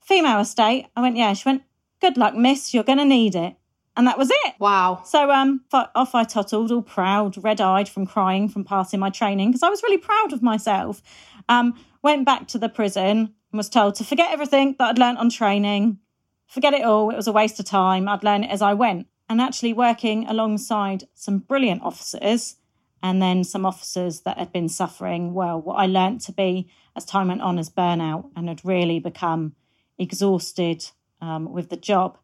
"Female 0.00 0.40
estate." 0.40 0.86
I 0.96 1.00
went, 1.00 1.16
"Yeah." 1.16 1.32
She 1.32 1.48
went, 1.48 1.62
"Good 2.00 2.16
luck, 2.16 2.34
miss. 2.34 2.72
You're 2.74 2.84
going 2.84 2.98
to 2.98 3.04
need 3.04 3.34
it." 3.34 3.56
And 3.96 4.06
that 4.06 4.18
was 4.18 4.30
it. 4.30 4.54
Wow. 4.58 5.02
So 5.04 5.30
um, 5.30 5.62
off 5.72 6.14
I 6.14 6.24
tottled, 6.24 6.70
all 6.70 6.80
proud, 6.80 7.42
red-eyed 7.42 7.88
from 7.88 8.06
crying 8.06 8.48
from 8.48 8.64
passing 8.64 9.00
my 9.00 9.10
training 9.10 9.50
because 9.50 9.62
I 9.62 9.68
was 9.68 9.82
really 9.82 9.98
proud 9.98 10.32
of 10.32 10.42
myself. 10.42 11.02
Um, 11.48 11.74
went 12.02 12.24
back 12.24 12.46
to 12.48 12.58
the 12.58 12.68
prison 12.68 13.34
and 13.52 13.58
was 13.58 13.68
told 13.68 13.96
to 13.96 14.04
forget 14.04 14.30
everything 14.30 14.76
that 14.78 14.88
I'd 14.88 14.98
learnt 14.98 15.18
on 15.18 15.28
training, 15.28 15.98
forget 16.46 16.72
it 16.72 16.82
all. 16.82 17.10
It 17.10 17.16
was 17.16 17.26
a 17.26 17.32
waste 17.32 17.58
of 17.60 17.66
time. 17.66 18.08
I'd 18.08 18.24
learn 18.24 18.44
it 18.44 18.50
as 18.50 18.62
I 18.62 18.74
went 18.74 19.06
and 19.28 19.40
actually 19.40 19.72
working 19.72 20.26
alongside 20.26 21.04
some 21.14 21.38
brilliant 21.38 21.82
officers 21.82 22.56
and 23.02 23.20
then 23.22 23.44
some 23.44 23.64
officers 23.64 24.20
that 24.20 24.38
had 24.38 24.52
been 24.52 24.68
suffering, 24.68 25.32
well, 25.32 25.60
what 25.60 25.74
I 25.74 25.86
learnt 25.86 26.20
to 26.22 26.32
be 26.32 26.68
as 26.94 27.04
time 27.04 27.28
went 27.28 27.40
on 27.40 27.58
as 27.58 27.70
burnout 27.70 28.30
and 28.36 28.48
had 28.48 28.64
really 28.64 28.98
become 28.98 29.54
exhausted 29.98 30.90
um, 31.20 31.52
with 31.52 31.70
the 31.70 31.76
job. 31.76 32.18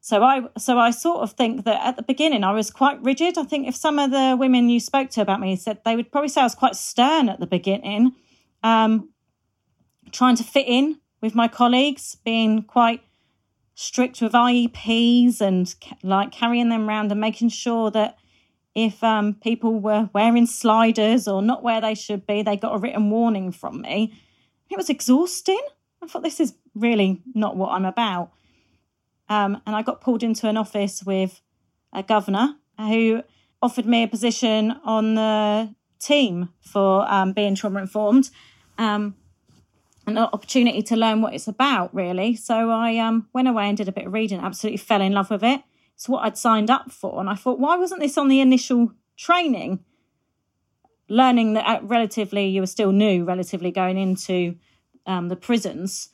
So 0.00 0.22
I 0.22 0.42
so 0.58 0.78
I 0.78 0.90
sort 0.90 1.20
of 1.20 1.32
think 1.32 1.64
that 1.64 1.80
at 1.82 1.96
the 1.96 2.02
beginning 2.02 2.44
I 2.44 2.52
was 2.52 2.70
quite 2.70 3.02
rigid. 3.02 3.38
I 3.38 3.44
think 3.44 3.66
if 3.66 3.74
some 3.74 3.98
of 3.98 4.10
the 4.10 4.36
women 4.38 4.68
you 4.68 4.78
spoke 4.78 5.08
to 5.10 5.22
about 5.22 5.40
me 5.40 5.56
said 5.56 5.80
they 5.84 5.96
would 5.96 6.12
probably 6.12 6.28
say 6.28 6.42
I 6.42 6.44
was 6.44 6.54
quite 6.54 6.76
stern 6.76 7.30
at 7.30 7.40
the 7.40 7.46
beginning, 7.46 8.12
um, 8.62 9.08
trying 10.12 10.36
to 10.36 10.44
fit 10.44 10.66
in 10.68 11.00
with 11.22 11.34
my 11.34 11.48
colleagues, 11.48 12.18
being 12.22 12.64
quite 12.64 13.02
strict 13.74 14.20
with 14.20 14.32
IEPs 14.32 15.40
and 15.40 15.74
like 16.02 16.32
carrying 16.32 16.68
them 16.68 16.86
around 16.86 17.10
and 17.10 17.20
making 17.20 17.48
sure 17.48 17.90
that 17.90 18.18
if 18.74 19.02
um, 19.04 19.34
people 19.34 19.78
were 19.78 20.10
wearing 20.12 20.46
sliders 20.46 21.28
or 21.28 21.42
not 21.42 21.62
where 21.62 21.80
they 21.80 21.94
should 21.94 22.26
be, 22.26 22.42
they 22.42 22.56
got 22.56 22.74
a 22.74 22.78
written 22.78 23.10
warning 23.10 23.52
from 23.52 23.82
me. 23.82 24.12
It 24.70 24.76
was 24.76 24.90
exhausting. 24.90 25.60
I 26.02 26.06
thought 26.06 26.22
this 26.22 26.40
is 26.40 26.54
really 26.74 27.22
not 27.34 27.56
what 27.56 27.70
I'm 27.70 27.84
about. 27.84 28.30
Um, 29.28 29.62
and 29.66 29.74
I 29.76 29.82
got 29.82 30.00
pulled 30.00 30.22
into 30.22 30.48
an 30.48 30.56
office 30.56 31.02
with 31.04 31.40
a 31.92 32.02
governor 32.02 32.56
who 32.78 33.22
offered 33.62 33.86
me 33.86 34.02
a 34.02 34.08
position 34.08 34.72
on 34.84 35.14
the 35.14 35.74
team 36.00 36.50
for 36.60 37.10
um, 37.10 37.32
being 37.32 37.54
trauma 37.54 37.80
informed. 37.80 38.30
Um, 38.76 39.14
an 40.06 40.18
opportunity 40.18 40.82
to 40.82 40.96
learn 40.96 41.22
what 41.22 41.32
it's 41.32 41.48
about, 41.48 41.94
really. 41.94 42.36
So 42.36 42.70
I 42.70 42.98
um, 42.98 43.28
went 43.32 43.48
away 43.48 43.68
and 43.68 43.76
did 43.76 43.88
a 43.88 43.92
bit 43.92 44.06
of 44.06 44.12
reading, 44.12 44.40
absolutely 44.40 44.76
fell 44.76 45.00
in 45.00 45.12
love 45.12 45.30
with 45.30 45.42
it. 45.42 45.62
It's 45.94 46.08
what 46.08 46.24
I'd 46.24 46.38
signed 46.38 46.70
up 46.70 46.90
for. 46.90 47.20
And 47.20 47.30
I 47.30 47.34
thought, 47.34 47.60
why 47.60 47.76
wasn't 47.76 48.00
this 48.00 48.18
on 48.18 48.28
the 48.28 48.40
initial 48.40 48.92
training? 49.16 49.84
Learning 51.08 51.54
that 51.54 51.66
uh, 51.66 51.80
relatively, 51.84 52.46
you 52.46 52.60
were 52.60 52.66
still 52.66 52.92
new, 52.92 53.24
relatively 53.24 53.70
going 53.70 53.98
into 53.98 54.56
um, 55.06 55.28
the 55.28 55.36
prisons. 55.36 56.08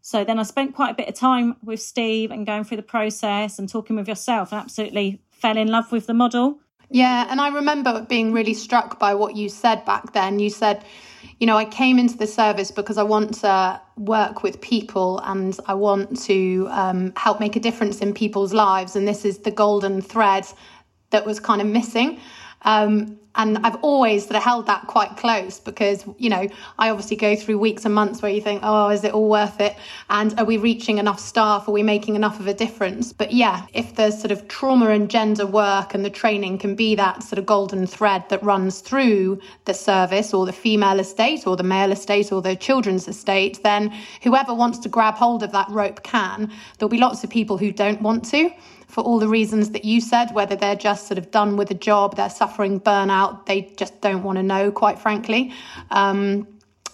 So 0.00 0.24
then 0.24 0.38
I 0.38 0.44
spent 0.44 0.74
quite 0.74 0.90
a 0.90 0.94
bit 0.94 1.08
of 1.08 1.14
time 1.14 1.56
with 1.64 1.80
Steve 1.80 2.30
and 2.30 2.46
going 2.46 2.64
through 2.64 2.76
the 2.76 2.82
process 2.82 3.58
and 3.58 3.68
talking 3.68 3.96
with 3.96 4.06
yourself 4.06 4.52
and 4.52 4.60
absolutely 4.60 5.22
fell 5.30 5.56
in 5.56 5.68
love 5.68 5.90
with 5.90 6.06
the 6.06 6.14
model. 6.14 6.60
Yeah, 6.90 7.26
and 7.28 7.40
I 7.40 7.48
remember 7.48 8.06
being 8.08 8.32
really 8.32 8.54
struck 8.54 8.98
by 8.98 9.14
what 9.14 9.36
you 9.36 9.48
said 9.48 9.84
back 9.84 10.12
then. 10.12 10.38
You 10.38 10.50
said, 10.50 10.84
you 11.40 11.46
know, 11.46 11.56
I 11.56 11.64
came 11.64 11.98
into 11.98 12.16
the 12.16 12.26
service 12.26 12.70
because 12.70 12.96
I 12.96 13.02
want 13.02 13.34
to 13.40 13.80
work 13.96 14.42
with 14.42 14.60
people 14.60 15.18
and 15.24 15.58
I 15.66 15.74
want 15.74 16.20
to 16.22 16.68
um, 16.70 17.12
help 17.16 17.40
make 17.40 17.56
a 17.56 17.60
difference 17.60 18.00
in 18.00 18.14
people's 18.14 18.52
lives. 18.52 18.96
And 18.96 19.06
this 19.06 19.24
is 19.24 19.38
the 19.38 19.50
golden 19.50 20.00
thread 20.00 20.46
that 21.10 21.26
was 21.26 21.40
kind 21.40 21.60
of 21.60 21.66
missing. 21.66 22.20
Um, 22.62 23.18
and 23.36 23.58
I've 23.58 23.76
always 23.76 24.24
sort 24.24 24.36
of 24.36 24.42
held 24.42 24.66
that 24.66 24.86
quite 24.86 25.16
close 25.16 25.60
because, 25.60 26.04
you 26.18 26.30
know, 26.30 26.48
I 26.78 26.90
obviously 26.90 27.16
go 27.16 27.36
through 27.36 27.58
weeks 27.58 27.84
and 27.84 27.94
months 27.94 28.22
where 28.22 28.30
you 28.30 28.40
think, 28.40 28.60
oh, 28.64 28.88
is 28.88 29.04
it 29.04 29.12
all 29.12 29.28
worth 29.28 29.60
it? 29.60 29.76
And 30.10 30.38
are 30.38 30.44
we 30.44 30.56
reaching 30.56 30.98
enough 30.98 31.20
staff? 31.20 31.68
Are 31.68 31.72
we 31.72 31.82
making 31.82 32.16
enough 32.16 32.40
of 32.40 32.46
a 32.46 32.54
difference? 32.54 33.12
But 33.12 33.32
yeah, 33.32 33.66
if 33.74 33.94
the 33.94 34.10
sort 34.10 34.30
of 34.30 34.48
trauma 34.48 34.90
and 34.90 35.10
gender 35.10 35.46
work 35.46 35.94
and 35.94 36.04
the 36.04 36.10
training 36.10 36.58
can 36.58 36.74
be 36.74 36.94
that 36.94 37.22
sort 37.22 37.38
of 37.38 37.46
golden 37.46 37.86
thread 37.86 38.28
that 38.30 38.42
runs 38.42 38.80
through 38.80 39.40
the 39.66 39.74
service 39.74 40.32
or 40.32 40.46
the 40.46 40.52
female 40.52 40.98
estate 40.98 41.46
or 41.46 41.56
the 41.56 41.62
male 41.62 41.92
estate 41.92 42.32
or 42.32 42.40
the 42.40 42.56
children's 42.56 43.06
estate, 43.06 43.62
then 43.62 43.92
whoever 44.22 44.54
wants 44.54 44.78
to 44.78 44.88
grab 44.88 45.14
hold 45.14 45.42
of 45.42 45.52
that 45.52 45.68
rope 45.68 46.02
can. 46.02 46.50
There'll 46.78 46.88
be 46.88 46.98
lots 46.98 47.22
of 47.22 47.30
people 47.30 47.58
who 47.58 47.70
don't 47.72 48.00
want 48.00 48.24
to 48.30 48.50
for 48.96 49.02
all 49.02 49.18
the 49.18 49.28
reasons 49.28 49.72
that 49.72 49.84
you 49.84 50.00
said, 50.00 50.32
whether 50.32 50.56
they're 50.56 50.74
just 50.74 51.06
sort 51.06 51.18
of 51.18 51.30
done 51.30 51.58
with 51.58 51.70
a 51.70 51.74
job, 51.74 52.16
they're 52.16 52.30
suffering 52.30 52.80
burnout, 52.80 53.44
they 53.44 53.70
just 53.76 54.00
don't 54.00 54.22
want 54.22 54.38
to 54.38 54.42
know, 54.42 54.72
quite 54.72 54.98
frankly. 54.98 55.52
Um, 55.90 56.48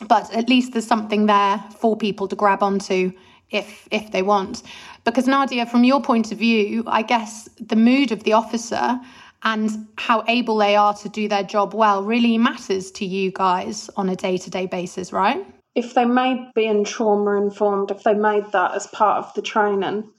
but 0.09 0.35
at 0.35 0.49
least 0.49 0.73
there's 0.73 0.85
something 0.85 1.27
there 1.27 1.63
for 1.79 1.97
people 1.97 2.27
to 2.27 2.35
grab 2.35 2.61
onto 2.61 3.13
if 3.51 3.87
if 3.93 4.11
they 4.11 4.23
want. 4.23 4.65
Because 5.05 5.29
Nadia, 5.29 5.65
from 5.65 5.85
your 5.85 6.03
point 6.03 6.33
of 6.33 6.39
view, 6.39 6.83
I 6.89 7.03
guess 7.03 7.49
the 7.61 7.77
mood 7.77 8.11
of 8.11 8.25
the 8.25 8.33
officer 8.33 9.01
and 9.45 9.71
how 9.97 10.25
able 10.27 10.57
they 10.57 10.75
are 10.75 10.95
to 10.95 11.09
do 11.09 11.29
their 11.29 11.45
job 11.45 11.73
well 11.73 12.03
really 12.03 12.37
matters 12.37 12.91
to 12.99 13.05
you 13.05 13.31
guys 13.31 13.89
on 13.97 14.09
a 14.09 14.17
day 14.17 14.37
to 14.39 14.51
day 14.51 14.67
basis, 14.67 15.13
right? 15.13 15.47
If 15.77 15.95
they 15.95 16.05
made 16.05 16.51
being 16.57 16.83
trauma 16.83 17.41
informed, 17.41 17.93
if 17.93 18.03
they 18.03 18.15
made 18.15 18.51
that 18.51 18.75
as 18.75 18.89
part 18.89 19.25
of 19.25 19.33
the 19.35 19.43
training, 19.43 20.11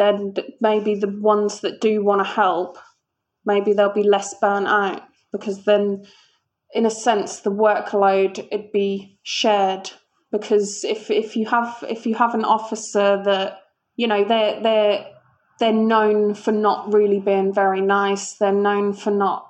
then 0.00 0.34
maybe 0.62 0.94
the 0.94 1.14
ones 1.20 1.60
that 1.60 1.80
do 1.80 2.02
want 2.02 2.20
to 2.20 2.32
help, 2.32 2.78
maybe 3.44 3.74
they'll 3.74 3.92
be 3.92 4.02
less 4.02 4.34
burnt 4.40 4.66
out 4.66 5.02
because 5.30 5.64
then, 5.64 6.06
in 6.74 6.86
a 6.86 6.90
sense, 6.90 7.40
the 7.40 7.52
workload 7.52 8.38
it'd 8.50 8.72
be 8.72 9.18
shared. 9.22 9.90
Because 10.32 10.84
if 10.84 11.10
if 11.10 11.36
you 11.36 11.44
have 11.46 11.84
if 11.88 12.06
you 12.06 12.14
have 12.14 12.34
an 12.34 12.44
officer 12.44 13.22
that 13.24 13.58
you 13.96 14.06
know 14.06 14.24
they're 14.24 14.62
they're 14.62 15.06
they're 15.58 15.72
known 15.72 16.34
for 16.34 16.52
not 16.52 16.94
really 16.94 17.20
being 17.20 17.52
very 17.52 17.82
nice, 17.82 18.36
they're 18.38 18.52
known 18.52 18.94
for 18.94 19.10
not 19.10 19.46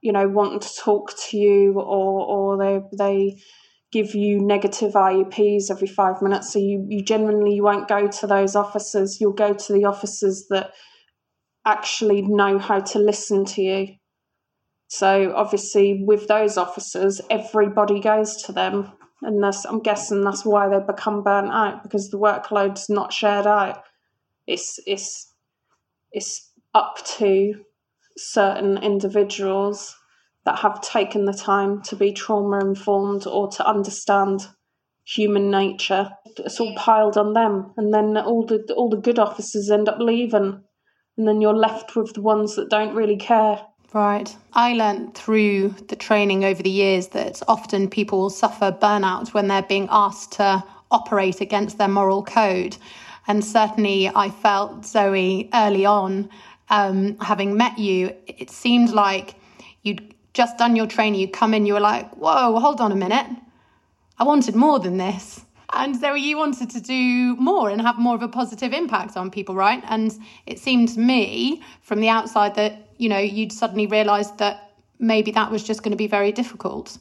you 0.00 0.12
know 0.12 0.26
wanting 0.26 0.60
to 0.60 0.74
talk 0.78 1.12
to 1.28 1.36
you 1.36 1.78
or 1.78 2.24
or 2.24 2.56
they 2.56 2.80
they 2.96 3.42
give 3.92 4.14
you 4.14 4.40
negative 4.40 4.92
IEPs 4.92 5.70
every 5.70 5.88
five 5.88 6.22
minutes. 6.22 6.52
So 6.52 6.58
you, 6.58 6.86
you 6.88 7.02
genuinely 7.02 7.54
you 7.56 7.62
won't 7.62 7.88
go 7.88 8.06
to 8.06 8.26
those 8.26 8.54
officers. 8.54 9.20
You'll 9.20 9.32
go 9.32 9.52
to 9.52 9.72
the 9.72 9.84
officers 9.84 10.46
that 10.50 10.72
actually 11.66 12.22
know 12.22 12.58
how 12.58 12.80
to 12.80 12.98
listen 12.98 13.44
to 13.44 13.62
you. 13.62 13.88
So 14.88 15.32
obviously 15.34 16.02
with 16.04 16.28
those 16.28 16.56
officers, 16.56 17.20
everybody 17.30 18.00
goes 18.00 18.42
to 18.44 18.52
them. 18.52 18.92
And 19.22 19.42
that's, 19.42 19.64
I'm 19.64 19.80
guessing 19.80 20.24
that's 20.24 20.44
why 20.44 20.68
they 20.68 20.84
become 20.84 21.22
burnt 21.22 21.50
out 21.50 21.82
because 21.82 22.10
the 22.10 22.18
workload's 22.18 22.88
not 22.88 23.12
shared 23.12 23.46
out. 23.46 23.82
It's 24.46 24.80
it's 24.86 25.32
it's 26.12 26.50
up 26.74 26.98
to 27.18 27.54
certain 28.16 28.78
individuals 28.78 29.94
that 30.44 30.60
have 30.60 30.80
taken 30.80 31.24
the 31.24 31.32
time 31.32 31.82
to 31.82 31.96
be 31.96 32.12
trauma 32.12 32.60
informed 32.60 33.26
or 33.26 33.48
to 33.48 33.66
understand 33.66 34.46
human 35.04 35.50
nature. 35.50 36.10
It's 36.38 36.60
all 36.60 36.74
piled 36.76 37.16
on 37.16 37.32
them, 37.32 37.72
and 37.76 37.92
then 37.92 38.16
all 38.16 38.46
the 38.46 38.62
all 38.76 38.88
the 38.88 38.96
good 38.96 39.18
officers 39.18 39.70
end 39.70 39.88
up 39.88 39.98
leaving, 39.98 40.62
and 41.16 41.28
then 41.28 41.40
you're 41.40 41.54
left 41.54 41.96
with 41.96 42.14
the 42.14 42.22
ones 42.22 42.56
that 42.56 42.70
don't 42.70 42.94
really 42.94 43.16
care. 43.16 43.60
Right. 43.92 44.34
I 44.52 44.74
learned 44.74 45.16
through 45.16 45.70
the 45.88 45.96
training 45.96 46.44
over 46.44 46.62
the 46.62 46.70
years 46.70 47.08
that 47.08 47.42
often 47.48 47.88
people 47.88 48.20
will 48.20 48.30
suffer 48.30 48.70
burnout 48.70 49.34
when 49.34 49.48
they're 49.48 49.62
being 49.62 49.88
asked 49.90 50.32
to 50.32 50.62
operate 50.92 51.40
against 51.40 51.78
their 51.78 51.88
moral 51.88 52.22
code. 52.22 52.76
And 53.26 53.44
certainly, 53.44 54.08
I 54.08 54.30
felt 54.30 54.86
Zoe 54.86 55.50
early 55.52 55.86
on, 55.86 56.30
um, 56.68 57.18
having 57.18 57.56
met 57.56 57.78
you, 57.78 58.14
it 58.26 58.50
seemed 58.50 58.90
like 58.90 59.34
you'd 59.82 60.14
just 60.32 60.58
done 60.58 60.76
your 60.76 60.86
training, 60.86 61.20
you 61.20 61.28
come 61.28 61.54
in, 61.54 61.66
you 61.66 61.74
were 61.74 61.80
like, 61.80 62.10
whoa, 62.16 62.58
hold 62.58 62.80
on 62.80 62.92
a 62.92 62.96
minute. 62.96 63.26
I 64.18 64.24
wanted 64.24 64.54
more 64.54 64.78
than 64.78 64.96
this. 64.96 65.44
And 65.72 65.96
so 65.96 66.14
you 66.14 66.36
wanted 66.36 66.70
to 66.70 66.80
do 66.80 67.36
more 67.36 67.70
and 67.70 67.80
have 67.80 67.98
more 67.98 68.14
of 68.14 68.22
a 68.22 68.28
positive 68.28 68.72
impact 68.72 69.16
on 69.16 69.30
people, 69.30 69.54
right? 69.54 69.82
And 69.86 70.16
it 70.46 70.58
seemed 70.58 70.88
to 70.90 71.00
me 71.00 71.62
from 71.82 72.00
the 72.00 72.08
outside 72.08 72.54
that, 72.56 72.88
you 72.98 73.08
know, 73.08 73.18
you'd 73.18 73.52
suddenly 73.52 73.86
realised 73.86 74.38
that 74.38 74.72
maybe 74.98 75.30
that 75.32 75.50
was 75.50 75.62
just 75.62 75.82
going 75.82 75.92
to 75.92 75.96
be 75.96 76.08
very 76.08 76.32
difficult. 76.32 76.98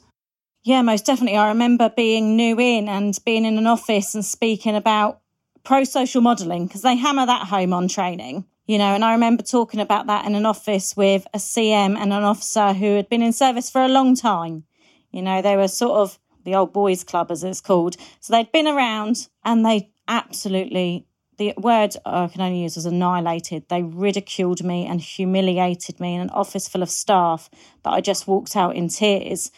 Yeah, 0.63 0.81
most 0.81 1.05
definitely. 1.05 1.37
I 1.37 1.49
remember 1.49 1.89
being 1.89 2.35
new 2.35 2.59
in 2.59 2.87
and 2.87 3.17
being 3.25 3.45
in 3.45 3.57
an 3.57 3.67
office 3.67 4.13
and 4.13 4.23
speaking 4.23 4.75
about 4.75 5.21
pro 5.63 5.83
social 5.83 6.21
modelling 6.21 6.67
because 6.67 6.81
they 6.81 6.95
hammer 6.95 7.25
that 7.25 7.47
home 7.47 7.73
on 7.73 7.87
training 7.87 8.45
you 8.69 8.77
know, 8.77 8.93
and 8.93 9.03
I 9.03 9.13
remember 9.13 9.41
talking 9.41 9.79
about 9.79 10.05
that 10.05 10.27
in 10.27 10.35
an 10.35 10.45
office 10.45 10.95
with 10.95 11.25
a 11.33 11.39
CM 11.39 11.97
and 11.97 12.13
an 12.13 12.23
officer 12.23 12.71
who 12.71 12.97
had 12.97 13.09
been 13.09 13.23
in 13.23 13.33
service 13.33 13.67
for 13.67 13.81
a 13.81 13.87
long 13.87 14.15
time. 14.15 14.63
You 15.09 15.23
know, 15.23 15.41
they 15.41 15.57
were 15.57 15.67
sort 15.67 15.93
of 15.93 16.19
the 16.43 16.53
old 16.53 16.71
boys 16.71 17.03
club, 17.03 17.31
as 17.31 17.43
it's 17.43 17.61
called. 17.61 17.95
So 18.19 18.31
they'd 18.31 18.51
been 18.51 18.67
around 18.67 19.27
and 19.43 19.65
they 19.65 19.89
absolutely, 20.07 21.07
the 21.39 21.55
word 21.57 21.95
I 22.05 22.27
can 22.27 22.41
only 22.41 22.61
use 22.61 22.75
was 22.75 22.85
annihilated. 22.85 23.67
They 23.69 23.81
ridiculed 23.81 24.63
me 24.63 24.85
and 24.85 25.01
humiliated 25.01 25.99
me 25.99 26.13
in 26.13 26.21
an 26.21 26.29
office 26.29 26.67
full 26.67 26.83
of 26.83 26.91
staff 26.91 27.49
that 27.81 27.93
I 27.93 28.01
just 28.01 28.27
walked 28.27 28.55
out 28.55 28.75
in 28.75 28.87
tears. 28.87 29.49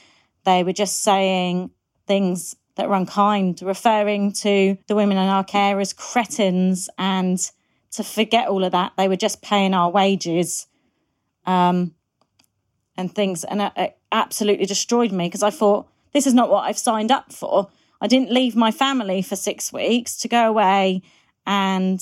They 0.45 0.63
were 0.63 0.71
just 0.71 1.04
saying 1.04 1.71
things 2.08 2.56
that 2.78 2.88
were 2.88 2.95
unkind, 2.95 3.62
referring 3.62 4.32
to 4.32 4.78
the 4.88 4.95
women 4.95 5.17
in 5.17 5.28
our 5.28 5.43
care 5.43 5.82
as 5.82 5.91
cretins 5.91 6.89
and 6.97 7.52
to 7.91 8.04
forget 8.04 8.47
all 8.47 8.63
of 8.63 8.71
that. 8.71 8.93
They 8.97 9.08
were 9.08 9.15
just 9.15 9.41
paying 9.41 9.73
our 9.73 9.89
wages 9.89 10.67
um, 11.45 11.93
and 12.97 13.13
things. 13.13 13.43
And 13.43 13.62
it, 13.62 13.71
it 13.75 13.97
absolutely 14.12 14.65
destroyed 14.65 15.12
me 15.12 15.27
because 15.27 15.43
I 15.43 15.49
thought, 15.49 15.88
this 16.13 16.27
is 16.27 16.34
not 16.34 16.49
what 16.49 16.63
I've 16.63 16.77
signed 16.77 17.12
up 17.12 17.32
for. 17.32 17.69
I 18.01 18.08
didn't 18.08 18.32
leave 18.32 18.56
my 18.56 18.71
family 18.71 19.21
for 19.21 19.36
six 19.36 19.71
weeks 19.71 20.17
to 20.17 20.27
go 20.27 20.49
away 20.49 21.01
and 21.45 22.01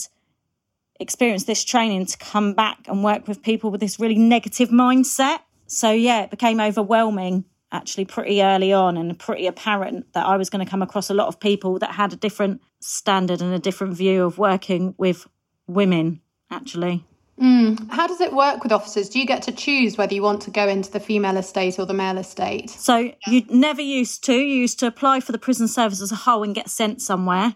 experience 0.99 1.45
this 1.45 1.63
training 1.63 2.05
to 2.05 2.17
come 2.17 2.53
back 2.53 2.87
and 2.87 3.03
work 3.03 3.27
with 3.27 3.41
people 3.41 3.71
with 3.71 3.81
this 3.81 3.99
really 3.99 4.17
negative 4.17 4.69
mindset. 4.69 5.39
So, 5.67 5.91
yeah, 5.91 6.23
it 6.23 6.31
became 6.31 6.59
overwhelming 6.59 7.45
actually 7.71 8.05
pretty 8.05 8.41
early 8.41 8.73
on 8.73 8.97
and 8.97 9.17
pretty 9.17 9.45
apparent 9.45 10.11
that 10.13 10.25
I 10.25 10.37
was 10.37 10.49
going 10.49 10.65
to 10.65 10.69
come 10.69 10.81
across 10.81 11.09
a 11.09 11.13
lot 11.13 11.27
of 11.27 11.39
people 11.39 11.77
that 11.79 11.91
had 11.91 12.13
a 12.13 12.15
different 12.15 12.61
standard 12.79 13.41
and 13.41 13.53
a 13.53 13.59
different 13.59 13.95
view 13.95 14.23
of 14.23 14.37
working 14.37 14.95
with 14.97 15.27
women, 15.69 16.21
actually. 16.51 17.05
Mm. 17.39 17.89
How 17.89 18.05
does 18.05 18.19
it 18.19 18.33
work 18.33 18.63
with 18.63 18.71
officers? 18.71 19.07
Do 19.07 19.19
you 19.19 19.25
get 19.25 19.41
to 19.43 19.51
choose 19.51 19.97
whether 19.97 20.13
you 20.13 20.21
want 20.21 20.41
to 20.41 20.51
go 20.51 20.67
into 20.67 20.91
the 20.91 20.99
female 20.99 21.37
estate 21.37 21.79
or 21.79 21.85
the 21.85 21.93
male 21.93 22.17
estate? 22.17 22.69
So 22.69 23.13
you 23.27 23.45
never 23.49 23.81
used 23.81 24.23
to. 24.25 24.33
You 24.33 24.55
used 24.55 24.79
to 24.79 24.87
apply 24.87 25.21
for 25.21 25.31
the 25.31 25.37
prison 25.37 25.69
service 25.69 26.01
as 26.01 26.11
a 26.11 26.15
whole 26.15 26.43
and 26.43 26.53
get 26.53 26.69
sent 26.69 27.01
somewhere. 27.01 27.55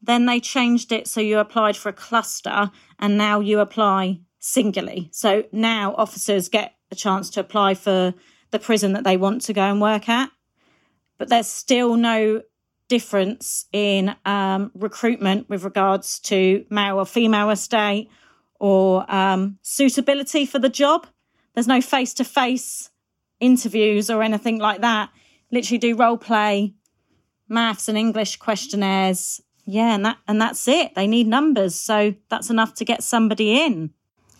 Then 0.00 0.26
they 0.26 0.38
changed 0.38 0.92
it 0.92 1.08
so 1.08 1.20
you 1.20 1.38
applied 1.38 1.76
for 1.76 1.88
a 1.88 1.92
cluster 1.92 2.70
and 2.98 3.18
now 3.18 3.40
you 3.40 3.58
apply 3.58 4.20
singly. 4.38 5.08
So 5.12 5.44
now 5.50 5.94
officers 5.96 6.48
get 6.48 6.74
a 6.92 6.94
chance 6.94 7.30
to 7.30 7.40
apply 7.40 7.74
for 7.74 8.14
the 8.50 8.58
prison 8.58 8.92
that 8.92 9.02
they 9.02 9.16
want 9.16 9.42
to 9.42 9.52
go 9.52 9.62
and 9.62 9.80
work 9.80 10.08
at. 10.08 10.30
But 11.18 11.28
there's 11.28 11.48
still 11.48 11.96
no 11.96 12.42
difference 12.88 13.66
in 13.72 14.14
um, 14.24 14.70
recruitment 14.74 15.48
with 15.48 15.64
regards 15.64 16.18
to 16.20 16.64
male 16.70 16.98
or 16.98 17.06
female 17.06 17.50
estate 17.50 18.10
or 18.60 19.10
um, 19.12 19.58
suitability 19.62 20.46
for 20.46 20.58
the 20.58 20.68
job. 20.68 21.06
There's 21.54 21.66
no 21.66 21.80
face 21.80 22.14
to 22.14 22.24
face 22.24 22.90
interviews 23.40 24.10
or 24.10 24.22
anything 24.22 24.58
like 24.58 24.80
that. 24.80 25.10
Literally 25.50 25.78
do 25.78 25.96
role 25.96 26.18
play, 26.18 26.74
maths 27.48 27.88
and 27.88 27.98
English 27.98 28.36
questionnaires. 28.36 29.40
Yeah, 29.66 29.94
and 29.94 30.04
that 30.04 30.18
and 30.28 30.40
that's 30.40 30.68
it. 30.68 30.94
They 30.94 31.06
need 31.06 31.26
numbers, 31.26 31.74
so 31.74 32.14
that's 32.28 32.50
enough 32.50 32.74
to 32.74 32.84
get 32.84 33.02
somebody 33.02 33.62
in. 33.62 33.90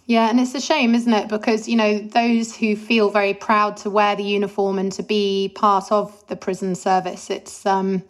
Yeah, 0.07 0.29
and 0.29 0.39
it's 0.39 0.55
a 0.55 0.61
shame, 0.61 0.95
isn't 0.95 1.13
it? 1.13 1.29
Because, 1.29 1.67
you 1.67 1.77
know, 1.77 1.99
those 1.99 2.55
who 2.55 2.77
feel 2.77 3.09
very 3.09 3.33
proud 3.33 3.79
to 3.79 3.91
wear 3.91 4.15
the 4.15 4.23
uniform 4.23 4.79
and 4.79 4.93
to 4.93 5.03
be 5.03 5.51
part 5.55 5.91
of 5.91 6.27
the 6.27 6.37
prison 6.37 6.75
service, 6.75 7.31
it's 7.31 7.65
um 7.65 8.03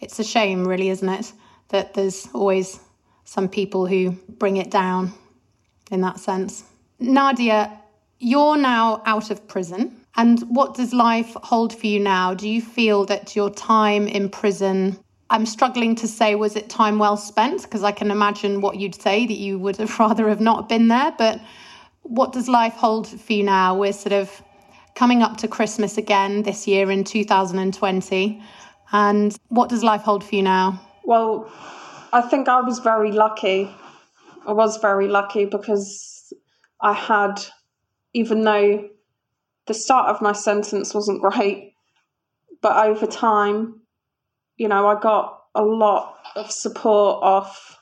it's 0.00 0.18
a 0.18 0.24
shame, 0.24 0.66
really, 0.66 0.88
isn't 0.90 1.08
it? 1.08 1.32
That 1.68 1.94
there's 1.94 2.28
always 2.32 2.80
some 3.24 3.48
people 3.48 3.86
who 3.86 4.12
bring 4.28 4.58
it 4.58 4.70
down 4.70 5.12
in 5.90 6.00
that 6.02 6.20
sense. 6.20 6.64
Nadia, 6.98 7.80
you're 8.18 8.56
now 8.56 9.02
out 9.06 9.30
of 9.30 9.46
prison. 9.48 10.00
And 10.16 10.40
what 10.42 10.74
does 10.74 10.92
life 10.92 11.34
hold 11.42 11.76
for 11.76 11.86
you 11.86 11.98
now? 11.98 12.34
Do 12.34 12.48
you 12.48 12.62
feel 12.62 13.04
that 13.06 13.34
your 13.34 13.50
time 13.50 14.06
in 14.06 14.28
prison, 14.28 14.98
I'm 15.30 15.44
struggling 15.44 15.96
to 15.96 16.06
say, 16.06 16.36
was 16.36 16.54
it 16.54 16.70
time 16.70 16.98
well 16.98 17.16
spent? 17.16 17.62
Because 17.62 17.82
I 17.82 17.90
can 17.90 18.10
imagine 18.10 18.60
what 18.60 18.76
you'd 18.76 18.94
say 18.94 19.26
that 19.26 19.36
you 19.36 19.58
would 19.58 19.76
have 19.78 19.98
rather 19.98 20.28
have 20.28 20.40
not 20.40 20.68
been 20.68 20.88
there. 20.88 21.12
But 21.18 21.40
what 22.02 22.32
does 22.32 22.48
life 22.48 22.74
hold 22.74 23.08
for 23.08 23.32
you 23.32 23.42
now? 23.42 23.76
We're 23.76 23.92
sort 23.92 24.12
of 24.12 24.42
coming 24.94 25.22
up 25.22 25.36
to 25.38 25.48
Christmas 25.48 25.98
again 25.98 26.42
this 26.44 26.68
year 26.68 26.90
in 26.90 27.02
2020. 27.02 28.42
And 28.92 29.36
what 29.48 29.68
does 29.68 29.82
life 29.82 30.02
hold 30.02 30.24
for 30.24 30.34
you 30.34 30.42
now? 30.42 30.80
Well, 31.04 31.50
I 32.12 32.22
think 32.22 32.48
I 32.48 32.60
was 32.60 32.78
very 32.78 33.12
lucky. 33.12 33.74
I 34.46 34.52
was 34.52 34.76
very 34.76 35.08
lucky 35.08 35.46
because 35.46 36.32
I 36.80 36.92
had, 36.92 37.40
even 38.12 38.42
though 38.42 38.88
the 39.66 39.74
start 39.74 40.08
of 40.08 40.22
my 40.22 40.32
sentence 40.32 40.94
wasn't 40.94 41.22
great, 41.22 41.74
but 42.60 42.86
over 42.86 43.06
time, 43.06 43.80
you 44.56 44.68
know, 44.68 44.86
I 44.86 45.00
got 45.00 45.40
a 45.54 45.62
lot 45.62 46.16
of 46.36 46.50
support 46.50 47.22
off, 47.22 47.78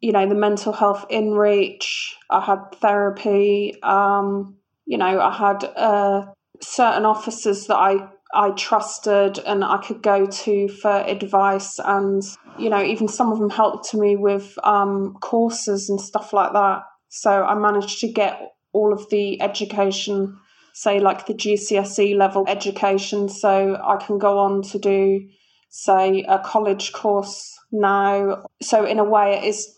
you 0.00 0.12
know, 0.12 0.28
the 0.28 0.34
mental 0.34 0.72
health 0.72 1.06
in 1.10 1.32
reach. 1.32 2.16
I 2.30 2.40
had 2.40 2.72
therapy. 2.80 3.80
Um, 3.82 4.56
you 4.86 4.98
know, 4.98 5.20
I 5.20 5.32
had 5.32 5.64
uh, 5.64 6.26
certain 6.60 7.04
officers 7.04 7.66
that 7.66 7.76
I 7.76 8.08
I 8.34 8.50
trusted 8.50 9.38
and 9.38 9.64
I 9.64 9.78
could 9.78 10.02
go 10.02 10.26
to 10.26 10.68
for 10.68 10.90
advice. 10.90 11.78
And, 11.78 12.22
you 12.58 12.68
know, 12.68 12.82
even 12.82 13.08
some 13.08 13.32
of 13.32 13.38
them 13.38 13.50
helped 13.50 13.94
me 13.94 14.16
with 14.16 14.58
um, 14.64 15.14
courses 15.20 15.88
and 15.88 16.00
stuff 16.00 16.32
like 16.32 16.52
that. 16.52 16.82
So 17.08 17.30
I 17.30 17.54
managed 17.54 18.00
to 18.00 18.12
get 18.12 18.40
all 18.72 18.92
of 18.92 19.08
the 19.10 19.40
education, 19.40 20.38
say, 20.74 21.00
like 21.00 21.26
the 21.26 21.34
GCSE 21.34 22.16
level 22.16 22.44
education. 22.46 23.28
So 23.28 23.80
I 23.82 23.96
can 23.96 24.18
go 24.18 24.38
on 24.38 24.62
to 24.62 24.78
do, 24.78 25.26
say, 25.70 26.24
a 26.28 26.38
college 26.38 26.92
course 26.92 27.58
now. 27.72 28.44
So, 28.60 28.84
in 28.84 28.98
a 28.98 29.04
way, 29.04 29.38
it 29.38 29.44
is 29.44 29.74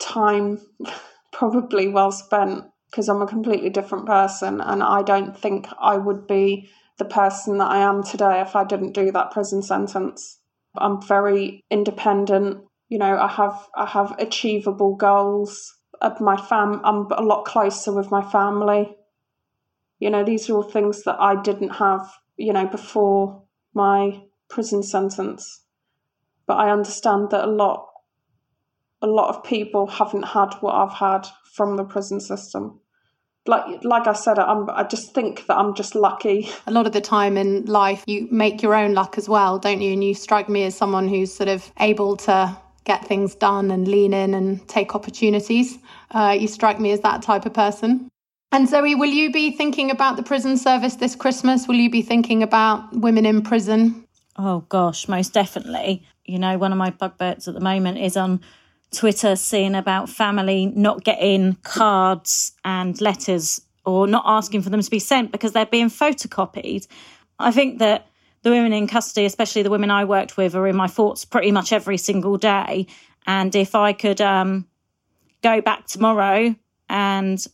time 0.00 0.60
probably 1.32 1.88
well 1.88 2.10
spent 2.10 2.64
because 2.90 3.08
I'm 3.08 3.22
a 3.22 3.26
completely 3.26 3.70
different 3.70 4.06
person 4.06 4.60
and 4.60 4.82
I 4.82 5.02
don't 5.02 5.38
think 5.38 5.66
I 5.80 5.96
would 5.96 6.26
be 6.26 6.68
the 6.98 7.04
person 7.04 7.58
that 7.58 7.70
I 7.70 7.78
am 7.78 8.02
today 8.02 8.40
if 8.40 8.54
I 8.54 8.64
didn't 8.64 8.92
do 8.92 9.10
that 9.12 9.30
prison 9.30 9.62
sentence. 9.62 10.38
I'm 10.76 11.02
very 11.02 11.64
independent. 11.70 12.64
You 12.88 12.98
know, 12.98 13.18
I 13.18 13.28
have 13.28 13.68
I 13.76 13.86
have 13.86 14.14
achievable 14.18 14.96
goals. 14.96 15.74
My 16.20 16.36
fam, 16.36 16.80
I'm 16.84 17.06
a 17.12 17.22
lot 17.22 17.44
closer 17.44 17.92
with 17.92 18.10
my 18.10 18.22
family. 18.22 18.96
You 19.98 20.10
know, 20.10 20.24
these 20.24 20.50
are 20.50 20.54
all 20.54 20.62
things 20.62 21.04
that 21.04 21.20
I 21.20 21.40
didn't 21.40 21.70
have. 21.70 22.10
You 22.36 22.52
know, 22.52 22.66
before 22.66 23.44
my 23.74 24.22
prison 24.48 24.82
sentence. 24.82 25.64
But 26.46 26.54
I 26.54 26.70
understand 26.70 27.30
that 27.30 27.44
a 27.44 27.50
lot 27.50 27.88
a 29.00 29.06
lot 29.06 29.34
of 29.34 29.42
people 29.42 29.86
haven't 29.88 30.22
had 30.22 30.54
what 30.60 30.74
I've 30.74 30.94
had 30.94 31.26
from 31.54 31.76
the 31.76 31.84
prison 31.84 32.20
system. 32.20 32.80
Like 33.46 33.82
like 33.82 34.06
I 34.06 34.12
said, 34.12 34.38
I'm, 34.38 34.70
I 34.70 34.84
just 34.84 35.14
think 35.14 35.46
that 35.46 35.56
I'm 35.56 35.74
just 35.74 35.94
lucky. 35.94 36.48
A 36.66 36.70
lot 36.70 36.86
of 36.86 36.92
the 36.92 37.00
time 37.00 37.36
in 37.36 37.64
life, 37.64 38.04
you 38.06 38.28
make 38.30 38.62
your 38.62 38.74
own 38.74 38.94
luck 38.94 39.18
as 39.18 39.28
well, 39.28 39.58
don't 39.58 39.80
you? 39.80 39.92
And 39.92 40.04
you 40.04 40.14
strike 40.14 40.48
me 40.48 40.64
as 40.64 40.76
someone 40.76 41.08
who's 41.08 41.34
sort 41.34 41.48
of 41.48 41.70
able 41.80 42.16
to 42.18 42.56
get 42.84 43.04
things 43.06 43.34
done 43.34 43.70
and 43.70 43.86
lean 43.88 44.12
in 44.12 44.34
and 44.34 44.66
take 44.68 44.94
opportunities. 44.94 45.78
Uh, 46.12 46.36
you 46.38 46.48
strike 46.48 46.80
me 46.80 46.92
as 46.92 47.00
that 47.00 47.22
type 47.22 47.46
of 47.46 47.52
person. 47.52 48.08
And 48.52 48.68
Zoe, 48.68 48.94
will 48.94 49.10
you 49.10 49.32
be 49.32 49.50
thinking 49.50 49.90
about 49.90 50.16
the 50.16 50.22
prison 50.22 50.56
service 50.56 50.96
this 50.96 51.16
Christmas? 51.16 51.66
Will 51.66 51.76
you 51.76 51.90
be 51.90 52.02
thinking 52.02 52.42
about 52.42 52.92
women 52.92 53.24
in 53.24 53.42
prison? 53.42 54.06
Oh, 54.36 54.60
gosh, 54.68 55.08
most 55.08 55.32
definitely. 55.32 56.06
You 56.24 56.38
know, 56.38 56.58
one 56.58 56.70
of 56.70 56.78
my 56.78 56.90
bugbears 56.90 57.48
at 57.48 57.54
the 57.54 57.60
moment 57.60 57.98
is 57.98 58.16
on 58.16 58.40
Twitter 58.92 59.36
seeing 59.36 59.74
about 59.74 60.08
family 60.08 60.66
not 60.66 61.02
getting 61.04 61.54
cards 61.62 62.52
and 62.64 63.00
letters 63.00 63.60
or 63.84 64.06
not 64.06 64.24
asking 64.26 64.62
for 64.62 64.70
them 64.70 64.80
to 64.80 64.90
be 64.90 64.98
sent 64.98 65.32
because 65.32 65.52
they're 65.52 65.66
being 65.66 65.88
photocopied. 65.88 66.86
I 67.38 67.50
think 67.50 67.78
that 67.78 68.08
the 68.42 68.50
women 68.50 68.72
in 68.72 68.86
custody, 68.86 69.24
especially 69.24 69.62
the 69.62 69.70
women 69.70 69.90
I 69.90 70.04
worked 70.04 70.36
with, 70.36 70.54
are 70.54 70.66
in 70.66 70.76
my 70.76 70.86
thoughts 70.86 71.24
pretty 71.24 71.52
much 71.52 71.72
every 71.72 71.96
single 71.96 72.36
day. 72.36 72.86
And 73.26 73.54
if 73.54 73.74
I 73.74 73.92
could 73.92 74.20
um, 74.20 74.66
go 75.42 75.60
back 75.60 75.86
tomorrow 75.86 76.54
and 76.88 77.44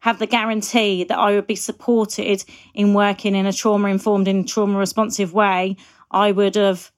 have 0.00 0.18
the 0.18 0.26
guarantee 0.26 1.04
that 1.04 1.18
I 1.18 1.32
would 1.34 1.46
be 1.46 1.54
supported 1.54 2.44
in 2.74 2.94
working 2.94 3.34
in 3.34 3.46
a 3.46 3.52
trauma 3.52 3.88
informed 3.88 4.28
and 4.28 4.48
trauma 4.48 4.78
responsive 4.78 5.32
way, 5.32 5.76
I 6.10 6.32
would 6.32 6.56
have 6.56 6.90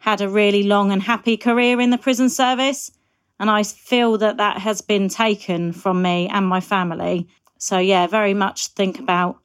had 0.00 0.20
a 0.20 0.28
really 0.28 0.64
long 0.64 0.90
and 0.90 1.02
happy 1.02 1.36
career 1.36 1.80
in 1.80 1.90
the 1.90 1.98
prison 1.98 2.28
service. 2.28 2.90
And 3.38 3.48
I 3.50 3.62
feel 3.62 4.18
that 4.18 4.38
that 4.38 4.58
has 4.58 4.80
been 4.80 5.08
taken 5.08 5.72
from 5.72 6.02
me 6.02 6.28
and 6.28 6.46
my 6.46 6.60
family. 6.60 7.28
So 7.58 7.78
yeah, 7.78 8.06
very 8.06 8.34
much 8.34 8.68
think 8.68 8.98
about 8.98 9.38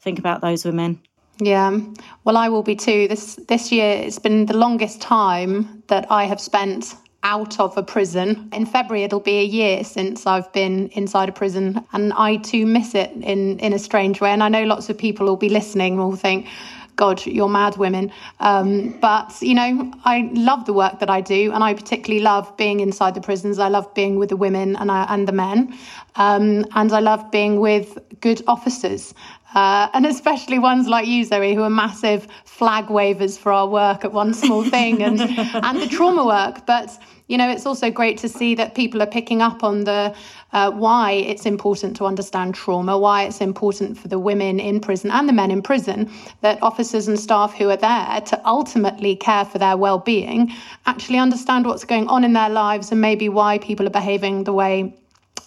think 0.00 0.18
about 0.18 0.40
those 0.40 0.64
women. 0.64 1.00
Yeah, 1.38 1.78
well, 2.24 2.36
I 2.36 2.48
will 2.48 2.62
be 2.62 2.76
too. 2.76 3.08
This 3.08 3.36
this 3.48 3.72
year 3.72 3.96
it's 3.96 4.18
been 4.18 4.46
the 4.46 4.56
longest 4.56 5.00
time 5.00 5.82
that 5.86 6.06
I 6.10 6.24
have 6.24 6.40
spent 6.40 6.94
out 7.22 7.60
of 7.60 7.76
a 7.76 7.82
prison. 7.82 8.48
In 8.52 8.66
February, 8.66 9.04
it'll 9.04 9.20
be 9.20 9.38
a 9.38 9.44
year 9.44 9.84
since 9.84 10.26
I've 10.26 10.52
been 10.52 10.88
inside 10.88 11.28
a 11.28 11.32
prison, 11.32 11.84
and 11.92 12.12
I 12.14 12.36
too 12.36 12.66
miss 12.66 12.94
it 12.94 13.10
in 13.12 13.58
in 13.60 13.72
a 13.72 13.78
strange 13.78 14.20
way. 14.20 14.30
And 14.30 14.42
I 14.42 14.48
know 14.48 14.64
lots 14.64 14.88
of 14.90 14.98
people 14.98 15.26
will 15.26 15.36
be 15.36 15.48
listening 15.48 15.96
will 15.96 16.16
think. 16.16 16.46
God, 16.96 17.24
you're 17.26 17.48
mad 17.48 17.76
women. 17.76 18.12
Um, 18.40 18.98
but, 19.00 19.34
you 19.40 19.54
know, 19.54 19.92
I 20.04 20.30
love 20.34 20.66
the 20.66 20.72
work 20.72 21.00
that 21.00 21.10
I 21.10 21.20
do, 21.20 21.52
and 21.52 21.64
I 21.64 21.74
particularly 21.74 22.22
love 22.22 22.56
being 22.56 22.80
inside 22.80 23.14
the 23.14 23.20
prisons. 23.20 23.58
I 23.58 23.68
love 23.68 23.92
being 23.94 24.18
with 24.18 24.28
the 24.28 24.36
women 24.36 24.76
and, 24.76 24.90
I, 24.90 25.06
and 25.08 25.26
the 25.26 25.32
men. 25.32 25.76
Um, 26.16 26.64
and 26.74 26.92
I 26.92 27.00
love 27.00 27.30
being 27.30 27.60
with 27.60 27.98
good 28.20 28.42
officers. 28.46 29.14
Uh, 29.54 29.88
and 29.92 30.06
especially 30.06 30.58
ones 30.58 30.88
like 30.88 31.06
you, 31.06 31.24
Zoe, 31.24 31.54
who 31.54 31.62
are 31.62 31.70
massive 31.70 32.26
flag 32.44 32.90
wavers 32.90 33.36
for 33.36 33.52
our 33.52 33.66
work 33.66 34.04
at 34.04 34.12
One 34.12 34.34
Small 34.34 34.64
Thing 34.64 35.02
and, 35.02 35.20
and 35.20 35.80
the 35.80 35.86
trauma 35.86 36.24
work. 36.24 36.64
But, 36.66 36.98
you 37.28 37.36
know, 37.36 37.50
it's 37.50 37.66
also 37.66 37.90
great 37.90 38.18
to 38.18 38.28
see 38.28 38.54
that 38.54 38.74
people 38.74 39.02
are 39.02 39.06
picking 39.06 39.42
up 39.42 39.62
on 39.62 39.84
the 39.84 40.14
uh, 40.52 40.70
why 40.70 41.12
it's 41.12 41.46
important 41.46 41.96
to 41.96 42.04
understand 42.04 42.54
trauma, 42.54 42.98
why 42.98 43.24
it's 43.24 43.40
important 43.40 43.96
for 43.96 44.08
the 44.08 44.18
women 44.18 44.60
in 44.60 44.80
prison 44.80 45.10
and 45.10 45.28
the 45.28 45.32
men 45.32 45.50
in 45.50 45.62
prison 45.62 46.10
that 46.42 46.62
officers 46.62 47.08
and 47.08 47.18
staff 47.18 47.54
who 47.54 47.70
are 47.70 47.76
there 47.76 48.20
to 48.20 48.40
ultimately 48.46 49.16
care 49.16 49.44
for 49.44 49.58
their 49.58 49.76
well 49.76 49.98
being 49.98 50.52
actually 50.86 51.18
understand 51.18 51.64
what's 51.66 51.84
going 51.84 52.06
on 52.08 52.22
in 52.24 52.32
their 52.34 52.50
lives 52.50 52.92
and 52.92 53.00
maybe 53.00 53.28
why 53.28 53.58
people 53.58 53.86
are 53.86 53.90
behaving 53.90 54.44
the 54.44 54.52
way 54.52 54.94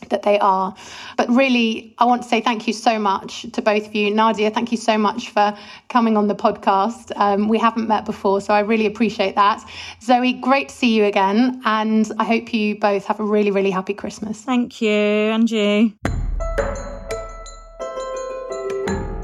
that 0.10 0.24
they 0.24 0.40
are. 0.40 0.76
But 1.18 1.30
really, 1.30 1.94
I 1.98 2.06
want 2.06 2.24
to 2.24 2.28
say 2.28 2.42
thank 2.42 2.68
you 2.68 2.74
so 2.74 3.00
much 3.00 3.46
to 3.52 3.62
both 3.62 3.88
of 3.88 3.96
you. 3.96 4.14
Nadia, 4.14 4.50
thank 4.52 4.72
you 4.72 4.78
so 4.78 4.98
much 4.98 5.30
for 5.30 5.58
coming 5.90 6.18
on 6.18 6.28
the 6.28 6.36
podcast. 6.36 7.12
Um, 7.16 7.48
we 7.48 7.58
haven't 7.58 7.88
met 7.88 8.06
before, 8.06 8.42
so 8.42 8.54
I 8.54 8.60
really 8.60 8.86
appreciate 8.86 9.36
that. 9.36 9.64
Zoe, 10.02 10.34
great 10.34 10.70
to 10.70 10.76
see 10.76 10.96
you 10.96 11.06
again. 11.06 11.62
And 11.66 12.12
I 12.20 12.24
hope 12.24 12.54
you 12.54 12.78
both 12.80 13.06
have 13.06 13.20
a 13.20 13.24
really, 13.24 13.52
really 13.52 13.72
happy 13.72 13.94
Christmas. 13.94 14.42
Thank 14.42 14.82
you, 14.82 14.90
and 14.90 15.50
you. 15.50 15.94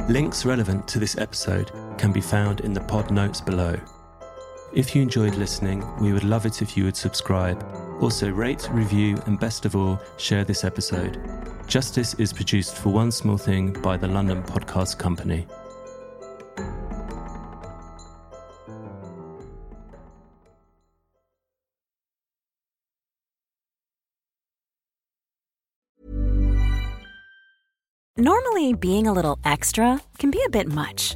Links 0.09 0.45
relevant 0.45 0.87
to 0.89 0.99
this 0.99 1.17
episode 1.17 1.71
can 1.97 2.11
be 2.11 2.21
found 2.21 2.61
in 2.61 2.73
the 2.73 2.81
pod 2.81 3.11
notes 3.11 3.39
below. 3.39 3.79
If 4.73 4.95
you 4.95 5.01
enjoyed 5.01 5.35
listening, 5.35 5.85
we 6.01 6.11
would 6.13 6.23
love 6.23 6.45
it 6.45 6.61
if 6.61 6.75
you 6.75 6.85
would 6.85 6.97
subscribe 6.97 7.61
also, 8.01 8.29
rate, 8.29 8.67
review, 8.71 9.17
and 9.25 9.39
best 9.39 9.65
of 9.65 9.75
all, 9.75 9.99
share 10.17 10.43
this 10.43 10.63
episode. 10.63 11.19
Justice 11.67 12.13
is 12.15 12.33
produced 12.33 12.75
for 12.75 12.89
One 12.89 13.11
Small 13.11 13.37
Thing 13.37 13.73
by 13.81 13.95
the 13.95 14.07
London 14.07 14.43
Podcast 14.43 14.97
Company. 14.97 15.45
Normally, 28.17 28.73
being 28.73 29.07
a 29.07 29.13
little 29.13 29.39
extra 29.43 29.99
can 30.19 30.29
be 30.29 30.43
a 30.45 30.49
bit 30.49 30.67
much, 30.67 31.15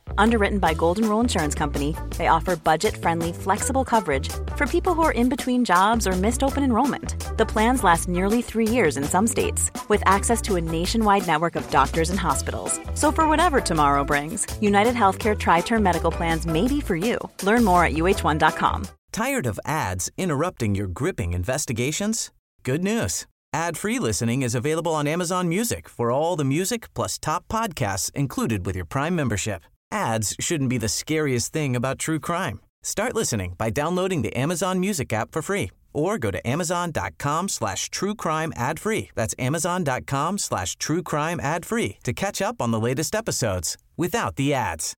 Underwritten 0.17 0.59
by 0.59 0.73
Golden 0.73 1.07
Rule 1.09 1.19
Insurance 1.19 1.53
Company, 1.55 1.95
they 2.17 2.27
offer 2.27 2.55
budget 2.55 2.95
friendly, 2.95 3.33
flexible 3.33 3.83
coverage 3.83 4.29
for 4.55 4.65
people 4.65 4.93
who 4.93 5.01
are 5.01 5.11
in 5.11 5.29
between 5.29 5.65
jobs 5.65 6.07
or 6.07 6.13
missed 6.13 6.43
open 6.43 6.63
enrollment. 6.63 7.37
The 7.37 7.45
plans 7.45 7.83
last 7.83 8.07
nearly 8.07 8.41
three 8.41 8.67
years 8.67 8.97
in 8.97 9.03
some 9.03 9.27
states, 9.27 9.69
with 9.89 10.01
access 10.05 10.41
to 10.43 10.55
a 10.55 10.61
nationwide 10.61 11.27
network 11.27 11.55
of 11.55 11.69
doctors 11.69 12.09
and 12.09 12.19
hospitals. 12.19 12.79
So, 12.93 13.11
for 13.11 13.27
whatever 13.27 13.61
tomorrow 13.61 14.03
brings, 14.03 14.47
United 14.61 14.95
Healthcare 14.95 15.37
TriTerm 15.37 15.81
Medical 15.81 16.11
Plans 16.11 16.45
may 16.45 16.67
be 16.67 16.81
for 16.81 16.95
you. 16.95 17.17
Learn 17.43 17.63
more 17.63 17.83
at 17.85 17.93
uhone.com. 17.93 18.87
Tired 19.11 19.45
of 19.45 19.59
ads 19.65 20.09
interrupting 20.17 20.73
your 20.75 20.87
gripping 20.87 21.33
investigations? 21.33 22.31
Good 22.63 22.83
news. 22.83 23.27
Ad-free 23.53 23.99
listening 23.99 24.43
is 24.43 24.55
available 24.55 24.93
on 24.93 25.07
Amazon 25.07 25.49
Music 25.49 25.89
for 25.89 26.09
all 26.09 26.37
the 26.37 26.45
music 26.45 26.93
plus 26.93 27.17
top 27.17 27.45
podcasts 27.49 28.09
included 28.15 28.65
with 28.65 28.77
your 28.77 28.85
Prime 28.85 29.13
membership. 29.13 29.63
Ads 29.91 30.35
shouldn't 30.39 30.69
be 30.69 30.77
the 30.77 30.89
scariest 30.89 31.53
thing 31.53 31.75
about 31.75 31.99
true 31.99 32.19
crime. 32.19 32.59
Start 32.83 33.15
listening 33.15 33.55
by 33.57 33.69
downloading 33.69 34.21
the 34.21 34.35
Amazon 34.35 34.79
Music 34.79 35.13
app 35.13 35.31
for 35.31 35.41
free 35.41 35.71
or 35.93 36.17
go 36.17 36.31
to 36.31 36.47
amazon.com 36.47 37.49
slash 37.49 37.89
true 37.89 38.15
crime 38.15 38.53
ad 38.55 38.79
free. 38.79 39.09
That's 39.15 39.35
amazon.com 39.37 40.37
slash 40.37 40.75
true 40.77 41.03
crime 41.03 41.39
ad 41.39 41.65
free 41.65 41.97
to 42.03 42.13
catch 42.13 42.41
up 42.41 42.61
on 42.61 42.71
the 42.71 42.79
latest 42.79 43.13
episodes 43.13 43.77
without 43.97 44.35
the 44.35 44.53
ads. 44.53 44.93